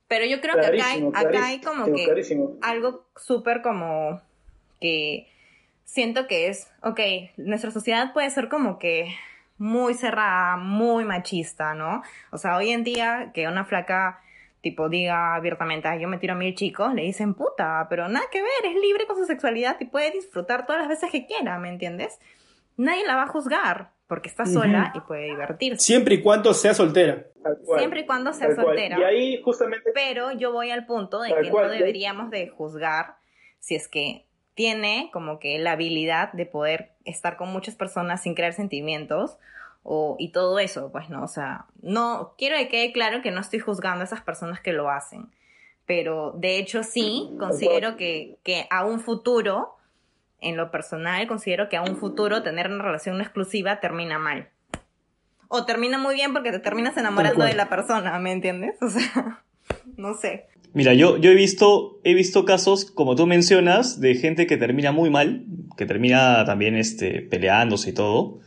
[0.09, 2.57] Pero yo creo que acá hay, Clarísimo, acá hay como que clarísimo.
[2.63, 4.21] algo súper como
[4.81, 5.27] que
[5.85, 7.01] siento que es, ok,
[7.37, 9.13] nuestra sociedad puede ser como que
[9.59, 12.03] muy cerrada, muy machista, ¿no?
[12.31, 14.21] O sea, hoy en día que una flaca
[14.61, 18.27] tipo diga abiertamente, "Ay, yo me tiro a mil chicos, le dicen puta, pero nada
[18.33, 21.59] que ver, es libre con su sexualidad y puede disfrutar todas las veces que quiera,
[21.59, 22.19] ¿me entiendes?
[22.77, 25.85] Nadie la va a juzgar porque está sola y puede divertirse.
[25.85, 27.27] Siempre y cuando sea soltera.
[27.79, 28.99] Siempre y cuando sea soltera.
[28.99, 31.79] Y ahí justamente Pero yo voy al punto de Tal que cual, no ¿sí?
[31.79, 33.17] deberíamos de juzgar
[33.61, 34.26] si es que
[34.57, 39.37] tiene como que la habilidad de poder estar con muchas personas sin crear sentimientos
[39.85, 43.41] o, y todo eso, pues no, o sea, no, quiero que quede claro que no
[43.41, 45.31] estoy juzgando a esas personas que lo hacen,
[45.85, 49.77] pero de hecho sí, considero que, que a un futuro,
[50.41, 54.49] en lo personal, considero que a un futuro tener una relación no exclusiva termina mal.
[55.49, 58.77] O termina muy bien porque te terminas enamorando de la persona, ¿me entiendes?
[58.83, 59.45] O sea,
[59.97, 60.47] no sé.
[60.73, 64.93] Mira, yo, yo he visto, he visto casos, como tú mencionas, de gente que termina
[64.93, 65.45] muy mal,
[65.77, 68.41] que termina también este, peleándose y todo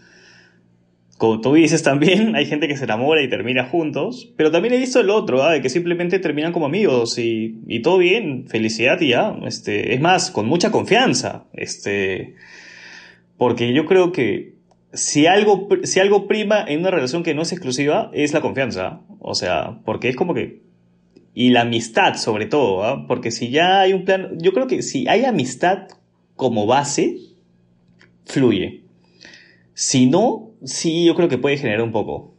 [1.19, 4.77] como tú dices también, hay gente que se enamora y termina juntos, pero también he
[4.77, 5.51] visto el otro, ¿ah?
[5.51, 10.01] de que simplemente terminan como amigos y, y, todo bien, felicidad y ya, este, es
[10.01, 12.35] más, con mucha confianza, este,
[13.37, 14.55] porque yo creo que
[14.93, 19.01] si algo, si algo prima en una relación que no es exclusiva, es la confianza,
[19.19, 20.61] o sea, porque es como que,
[21.33, 23.05] y la amistad sobre todo, ¿ah?
[23.07, 25.87] porque si ya hay un plan, yo creo que si hay amistad
[26.35, 27.17] como base,
[28.25, 28.83] fluye.
[29.73, 32.35] Si no, sí, yo creo que puede generar un poco.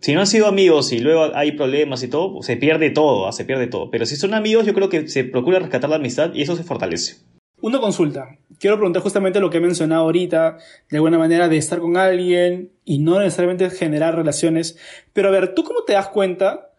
[0.00, 3.32] Si no han sido amigos y luego hay problemas y todo, se pierde todo, ah,
[3.32, 3.90] se pierde todo.
[3.90, 6.64] Pero si son amigos, yo creo que se procura rescatar la amistad y eso se
[6.64, 7.18] fortalece.
[7.60, 8.36] Una consulta.
[8.58, 10.56] Quiero preguntar justamente lo que he mencionado ahorita,
[10.90, 14.76] de alguna manera de estar con alguien y no necesariamente generar relaciones.
[15.12, 16.71] Pero a ver, ¿tú cómo te das cuenta,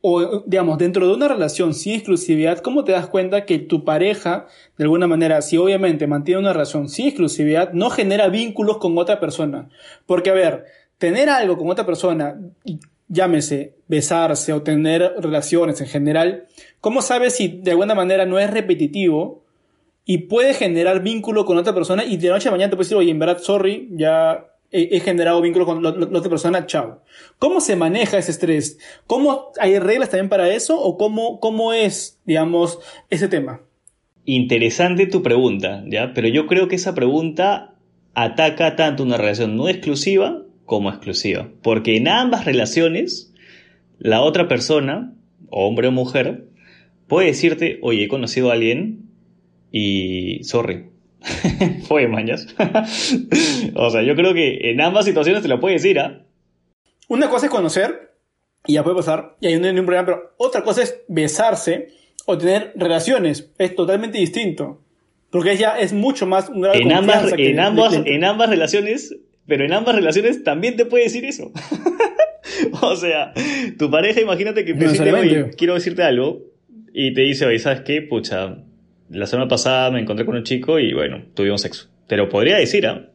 [0.00, 4.46] o digamos, dentro de una relación sin exclusividad, cómo te das cuenta que tu pareja,
[4.76, 9.18] de alguna manera, si obviamente mantiene una relación sin exclusividad, no genera vínculos con otra
[9.18, 9.68] persona?
[10.06, 10.66] Porque a ver,
[10.98, 12.38] tener algo con otra persona,
[13.08, 16.46] llámese besarse o tener relaciones en general,
[16.80, 19.44] ¿cómo sabes si de alguna manera no es repetitivo?
[20.10, 22.96] y puede generar vínculo con otra persona y de noche a mañana te puedes decir,
[22.96, 27.02] oye, en verdad, sorry, ya he, generado vínculo con la, otra persona, chao.
[27.38, 28.78] ¿Cómo se maneja ese estrés?
[29.06, 32.78] ¿Cómo hay reglas también para eso o cómo, cómo es, digamos,
[33.10, 33.62] ese tema?
[34.24, 36.12] Interesante tu pregunta, ¿ya?
[36.14, 37.74] Pero yo creo que esa pregunta
[38.14, 41.48] ataca tanto una relación no exclusiva como exclusiva.
[41.62, 43.32] Porque en ambas relaciones,
[43.98, 45.14] la otra persona,
[45.48, 46.44] hombre o mujer,
[47.06, 49.08] puede decirte, oye, he conocido a alguien
[49.72, 50.90] y sorry.
[51.88, 52.46] Fue mañas.
[53.74, 56.24] o sea, yo creo que en ambas situaciones te lo puede decir, ¿ah?
[57.08, 58.12] Una cosa es conocer,
[58.66, 61.88] y ya puede pasar, y hay no hay ningún problema, pero otra cosa es besarse
[62.26, 63.50] o tener relaciones.
[63.58, 64.82] Es totalmente distinto.
[65.30, 69.14] Porque ella es mucho más un grado en ambas, en, ambas, en ambas relaciones,
[69.46, 71.50] pero en ambas relaciones también te puede decir eso.
[72.82, 73.32] o sea,
[73.78, 76.42] tu pareja, imagínate que te dice, quiero decirte algo,
[76.92, 78.02] y te dice, oye, ¿sabes qué?
[78.02, 78.64] Pucha,
[79.10, 81.88] la semana pasada me encontré con un chico y bueno, tuvimos sexo.
[82.06, 83.10] Pero podría decir, ¿ah?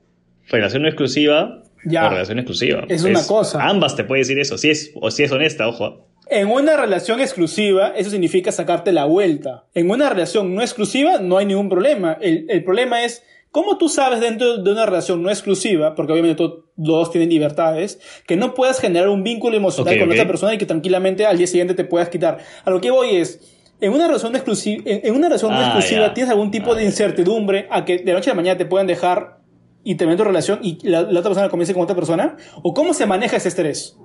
[0.49, 2.85] Relación no exclusiva ya, o relación exclusiva.
[2.89, 3.63] Es una cosa.
[3.63, 6.07] Ambas te puede decir eso, si es, o si es honesta, ojo.
[6.29, 9.65] En una relación exclusiva, eso significa sacarte la vuelta.
[9.73, 12.17] En una relación no exclusiva, no hay ningún problema.
[12.21, 16.37] El, el problema es, ¿cómo tú sabes dentro de una relación no exclusiva, porque obviamente
[16.37, 20.57] todos dos tienen libertades, que no puedas generar un vínculo emocional con otra persona y
[20.57, 22.39] que tranquilamente al día siguiente te puedas quitar?
[22.65, 23.53] A lo que voy es,
[23.84, 27.84] en una relación exclusiva, en, una relación ah, exclusiva tienes algún tipo de incertidumbre a
[27.84, 29.39] que de noche a la mañana te puedan dejar
[29.84, 32.38] y terminar tu relación y la, otra persona comience con otra persona?
[32.61, 33.97] ¿O cómo se maneja ese estrés?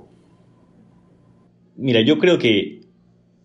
[1.77, 2.81] Mira, yo creo que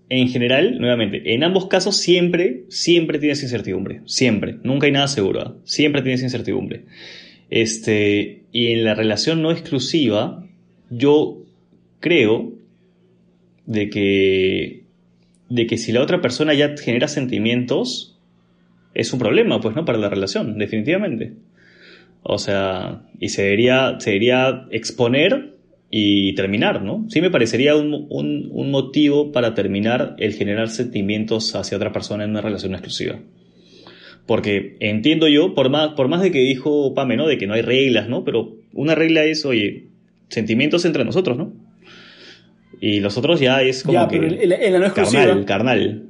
[0.09, 4.01] en general, nuevamente, en ambos casos siempre, siempre tienes incertidumbre.
[4.07, 4.57] Siempre.
[4.63, 5.41] Nunca hay nada seguro.
[5.41, 5.55] ¿ah?
[5.65, 6.85] Siempre tienes incertidumbre.
[7.51, 10.43] Este, y en la relación no exclusiva,
[10.89, 11.43] yo
[11.99, 12.53] creo
[13.67, 14.82] de que
[15.53, 18.17] de que si la otra persona ya genera sentimientos,
[18.95, 19.85] es un problema, pues, ¿no?
[19.85, 21.33] Para la relación, definitivamente.
[22.23, 25.53] O sea, y se debería, se debería exponer
[25.91, 27.05] y terminar, ¿no?
[27.09, 32.31] Sí me parecería un, un, motivo para terminar el generar sentimientos hacia otra persona en
[32.31, 33.19] una relación exclusiva.
[34.25, 37.27] Porque entiendo yo, por más, por más de que dijo Pame, ¿no?
[37.27, 38.23] De que no hay reglas, ¿no?
[38.23, 39.89] Pero una regla es, oye,
[40.29, 41.53] sentimientos entre nosotros, ¿no?
[42.85, 44.17] Y los otros ya es como que.
[44.17, 45.23] en la, no exclusiva.
[45.23, 46.03] Carnal, carnal.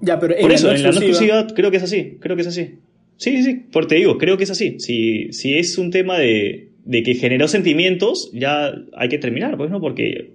[0.00, 2.18] Ya, pero en por eso, en la no exclusiva creo que es así.
[2.20, 2.76] Creo que es así.
[3.16, 4.78] Sí, sí, por te digo, creo que es así.
[4.78, 9.72] Si, si es un tema de, de que generó sentimientos, ya hay que terminar, pues,
[9.72, 9.80] ¿no?
[9.80, 10.34] Porque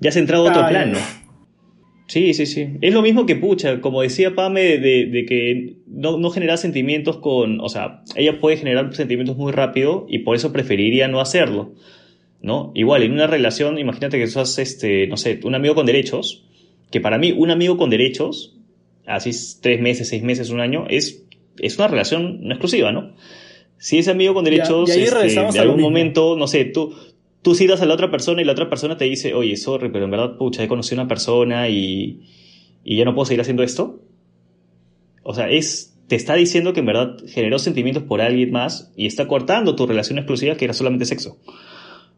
[0.00, 0.98] ya has entrado a otro plano.
[2.06, 2.68] Sí, sí, sí.
[2.82, 7.16] Es lo mismo que Pucha, como decía Pame, de, de que no, no genera sentimientos
[7.16, 7.62] con.
[7.62, 11.72] O sea, ella puede generar sentimientos muy rápido y por eso preferiría no hacerlo.
[12.44, 12.72] ¿No?
[12.74, 16.44] Igual, en una relación, imagínate que sos, este, no sé, un amigo con derechos,
[16.90, 18.54] que para mí un amigo con derechos,
[19.06, 19.30] así
[19.62, 21.24] tres meses, seis meses, un año, es,
[21.58, 23.14] es una relación no exclusiva, ¿no?
[23.78, 26.94] Si ese amigo con derechos, este, de algún momento, no sé, tú,
[27.40, 30.04] tú citas a la otra persona y la otra persona te dice, oye, sorry, pero
[30.04, 32.28] en verdad, pucha, he conocido a una persona y,
[32.84, 34.02] y ya no puedo seguir haciendo esto.
[35.22, 39.06] O sea, es, te está diciendo que en verdad generó sentimientos por alguien más y
[39.06, 41.38] está cortando tu relación exclusiva que era solamente sexo.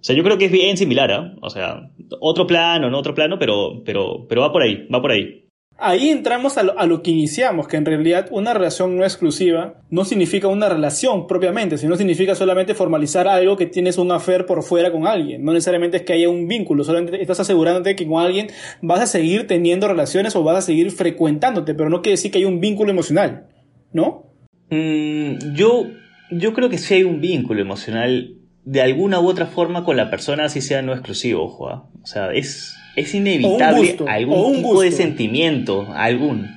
[0.00, 1.34] O sea, yo creo que es bien similar, ¿ah?
[1.40, 1.90] O sea,
[2.20, 5.46] otro plano, no otro plano, pero, pero, pero va por ahí, va por ahí.
[5.78, 10.48] Ahí entramos a lo, que iniciamos, que en realidad una relación no exclusiva no significa
[10.48, 15.06] una relación propiamente, sino significa solamente formalizar algo que tienes un affair por fuera con
[15.06, 15.44] alguien.
[15.44, 18.46] No necesariamente es que haya un vínculo, solamente estás asegurándote que con alguien
[18.80, 22.38] vas a seguir teniendo relaciones o vas a seguir frecuentándote, pero no quiere decir que
[22.38, 23.48] hay un vínculo emocional,
[23.92, 24.32] ¿no?
[24.70, 25.84] Mm, yo,
[26.30, 28.34] yo creo que sí hay un vínculo emocional
[28.66, 31.68] de alguna u otra forma con la persona, así sea no exclusivo, ojo.
[31.68, 31.84] ¿ah?
[32.02, 36.50] O sea, es, es inevitable algún tipo de sentimiento, algún.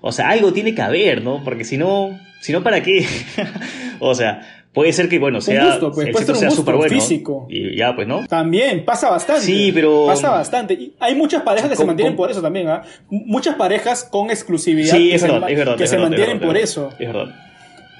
[0.00, 1.42] O sea, algo tiene que haber, ¿no?
[1.44, 3.06] Porque si no, si no, ¿para qué?
[4.00, 6.92] o sea, puede ser que, bueno, sea, un pues, puede ser un súper bueno.
[6.92, 7.46] Físico.
[7.48, 8.26] Y ya, pues, ¿no?
[8.26, 9.42] También, pasa bastante.
[9.42, 10.06] Sí, pero...
[10.06, 10.74] Pasa bastante.
[10.74, 12.82] Y hay muchas parejas que se mantienen por eso también, ¿ah?
[13.08, 16.88] Muchas parejas con exclusividad sí, es verdad, es verdad, que se mantienen por eso.
[16.98, 17.36] Es verdad.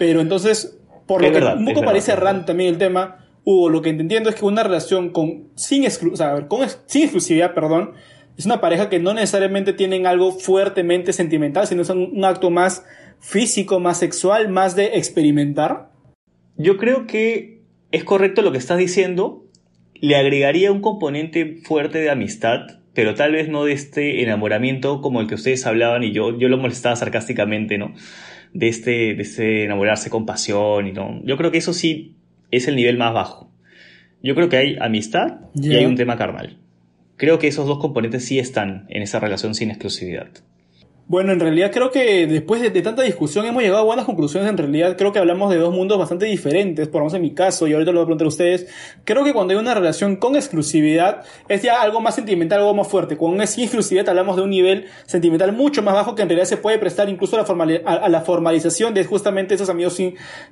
[0.00, 3.90] Pero entonces, por lo que un poco parece errante también el tema, Hugo, lo que
[3.90, 7.92] entiendo es que una relación con, sin, exclusividad, perdón,
[8.36, 12.84] es una pareja que no necesariamente tienen algo fuertemente sentimental, sino es un, acto más
[13.18, 15.90] físico, más sexual, más de experimentar.
[16.56, 19.46] Yo creo que es correcto lo que estás diciendo.
[19.94, 22.60] Le agregaría un componente fuerte de amistad,
[22.94, 26.48] pero tal vez no de este enamoramiento como el que ustedes hablaban y yo, yo
[26.48, 27.94] lo molestaba sarcásticamente, ¿no?
[28.52, 31.20] De este, de este enamorarse con pasión y no.
[31.24, 32.19] Yo creo que eso sí
[32.50, 33.52] es el nivel más bajo.
[34.22, 36.58] Yo creo que hay amistad y hay un tema carnal.
[37.16, 40.28] Creo que esos dos componentes sí están en esa relación sin exclusividad.
[41.10, 44.48] Bueno, en realidad creo que después de, tanta discusión hemos llegado a buenas conclusiones.
[44.48, 47.34] En realidad creo que hablamos de dos mundos bastante diferentes, por lo menos en mi
[47.34, 48.68] caso, y ahorita lo voy a preguntar a ustedes.
[49.02, 52.86] Creo que cuando hay una relación con exclusividad es ya algo más sentimental, algo más
[52.86, 53.16] fuerte.
[53.16, 56.58] Con sin exclusividad hablamos de un nivel sentimental mucho más bajo que en realidad se
[56.58, 60.00] puede prestar incluso a la, a, la formalización de justamente esos amigos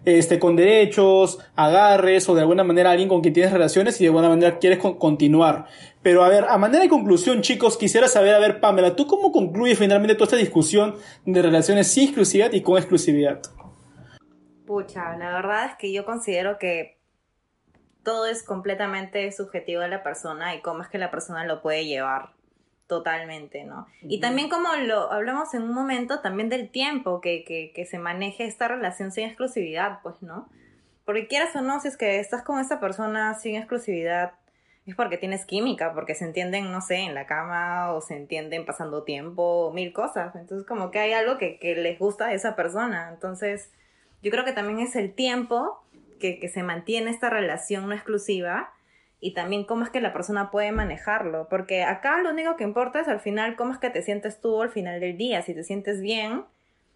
[0.04, 4.08] este, con derechos, agarres o de alguna manera alguien con quien tienes relaciones y de
[4.08, 5.66] alguna manera quieres continuar.
[6.02, 9.32] Pero a ver, a manera de conclusión, chicos, quisiera saber, a ver, Pamela, ¿tú cómo
[9.32, 13.42] concluyes finalmente toda esta discusión de relaciones sin exclusividad y con exclusividad?
[14.66, 16.98] Pucha, la verdad es que yo considero que
[18.04, 21.84] todo es completamente subjetivo de la persona y cómo es que la persona lo puede
[21.84, 22.30] llevar
[22.86, 23.86] totalmente, ¿no?
[24.02, 27.98] Y también como lo hablamos en un momento, también del tiempo que, que, que se
[27.98, 30.48] maneje esta relación sin exclusividad, pues, ¿no?
[31.04, 34.32] Porque quieras o no, si es que estás con esa persona sin exclusividad,
[34.90, 38.64] es porque tienes química, porque se entienden, no sé, en la cama o se entienden
[38.64, 40.34] pasando tiempo, mil cosas.
[40.34, 43.10] Entonces, como que hay algo que, les gusta a esa persona.
[43.12, 43.70] Entonces,
[44.22, 45.84] yo creo que también es el tiempo
[46.18, 48.72] que, que se mantiene esta relación no exclusiva
[49.20, 51.48] y también cómo es que la persona puede manejarlo.
[51.50, 54.62] Porque acá lo único que importa es al final cómo es que te sientes tú
[54.62, 55.42] al final del día.
[55.42, 56.44] Si te sientes bien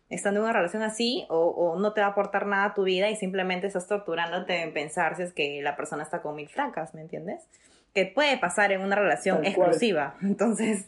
[0.09, 2.85] estando en una relación así o, o no te va a aportar nada a tu
[2.85, 6.49] vida y simplemente estás torturándote en pensar si es que la persona está con mil
[6.49, 7.47] flacas, ¿me entiendes?
[7.95, 10.17] Que puede pasar en una relación exclusiva.
[10.23, 10.87] Entonces,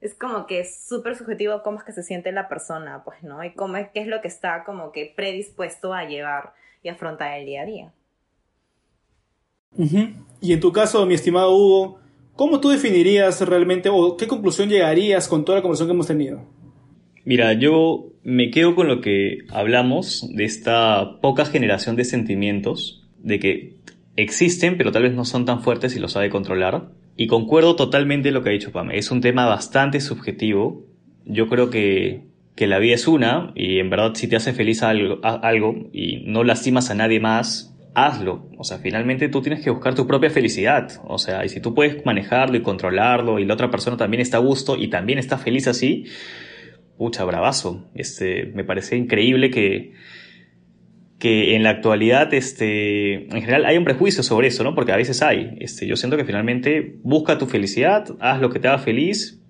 [0.00, 3.42] es como que es súper subjetivo cómo es que se siente la persona, pues, ¿no?
[3.42, 7.38] Y cómo es, qué es lo que está como que predispuesto a llevar y afrontar
[7.38, 7.92] el día a día.
[10.40, 12.00] Y en tu caso, mi estimado Hugo,
[12.34, 16.46] ¿cómo tú definirías realmente o qué conclusión llegarías con toda la conversación que hemos tenido?
[17.24, 23.38] Mira, yo me quedo con lo que hablamos de esta poca generación de sentimientos, de
[23.38, 23.76] que
[24.22, 26.90] existen, pero tal vez no son tan fuertes y lo sabe controlar.
[27.16, 28.98] Y concuerdo totalmente en lo que ha dicho Pame.
[28.98, 30.84] Es un tema bastante subjetivo.
[31.24, 32.24] Yo creo que,
[32.56, 36.24] que la vida es una y en verdad si te hace feliz algo, algo y
[36.26, 38.48] no lastimas a nadie más, hazlo.
[38.58, 40.90] O sea, finalmente tú tienes que buscar tu propia felicidad.
[41.06, 44.38] O sea, y si tú puedes manejarlo y controlarlo y la otra persona también está
[44.38, 46.06] a gusto y también está feliz así,
[46.96, 47.88] pucha, bravazo.
[47.94, 49.92] Este, me parece increíble que,
[51.18, 54.74] que en la actualidad, este, en general hay un prejuicio sobre eso, ¿no?
[54.74, 55.56] Porque a veces hay.
[55.60, 59.42] Este, yo siento que finalmente busca tu felicidad, haz lo que te haga feliz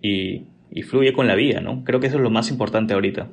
[0.00, 1.82] y, y fluye con la vida, ¿no?
[1.84, 3.30] Creo que eso es lo más importante ahorita.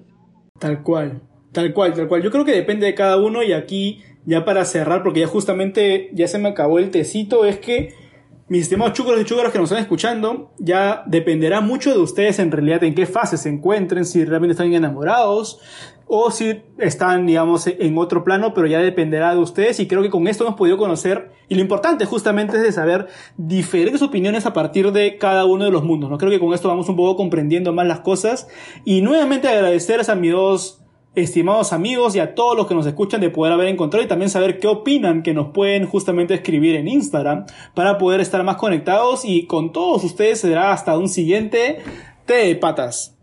[0.59, 1.21] Tal cual,
[1.51, 2.23] tal cual, tal cual.
[2.23, 6.09] Yo creo que depende de cada uno y aquí, ya para cerrar, porque ya justamente
[6.13, 7.93] ya se me acabó el tecito, es que
[8.47, 12.51] mis estimados chúcaros y chúcaros que nos están escuchando, ya dependerá mucho de ustedes en
[12.51, 15.59] realidad en qué fase se encuentren, si realmente están enamorados,
[16.07, 20.09] o si están, digamos, en otro plano, pero ya dependerá de ustedes y creo que
[20.09, 24.53] con esto hemos podido conocer y lo importante justamente es de saber diferentes opiniones a
[24.53, 26.17] partir de cada uno de los mundos, ¿no?
[26.17, 28.47] Creo que con esto vamos un poco comprendiendo más las cosas
[28.83, 30.81] y nuevamente agradecerles a mis dos
[31.15, 34.29] estimados amigos y a todos los que nos escuchan de poder haber encontrado y también
[34.29, 39.23] saber qué opinan que nos pueden justamente escribir en Instagram para poder estar más conectados
[39.25, 41.79] y con todos ustedes será hasta un siguiente
[42.25, 43.14] Té de Patas.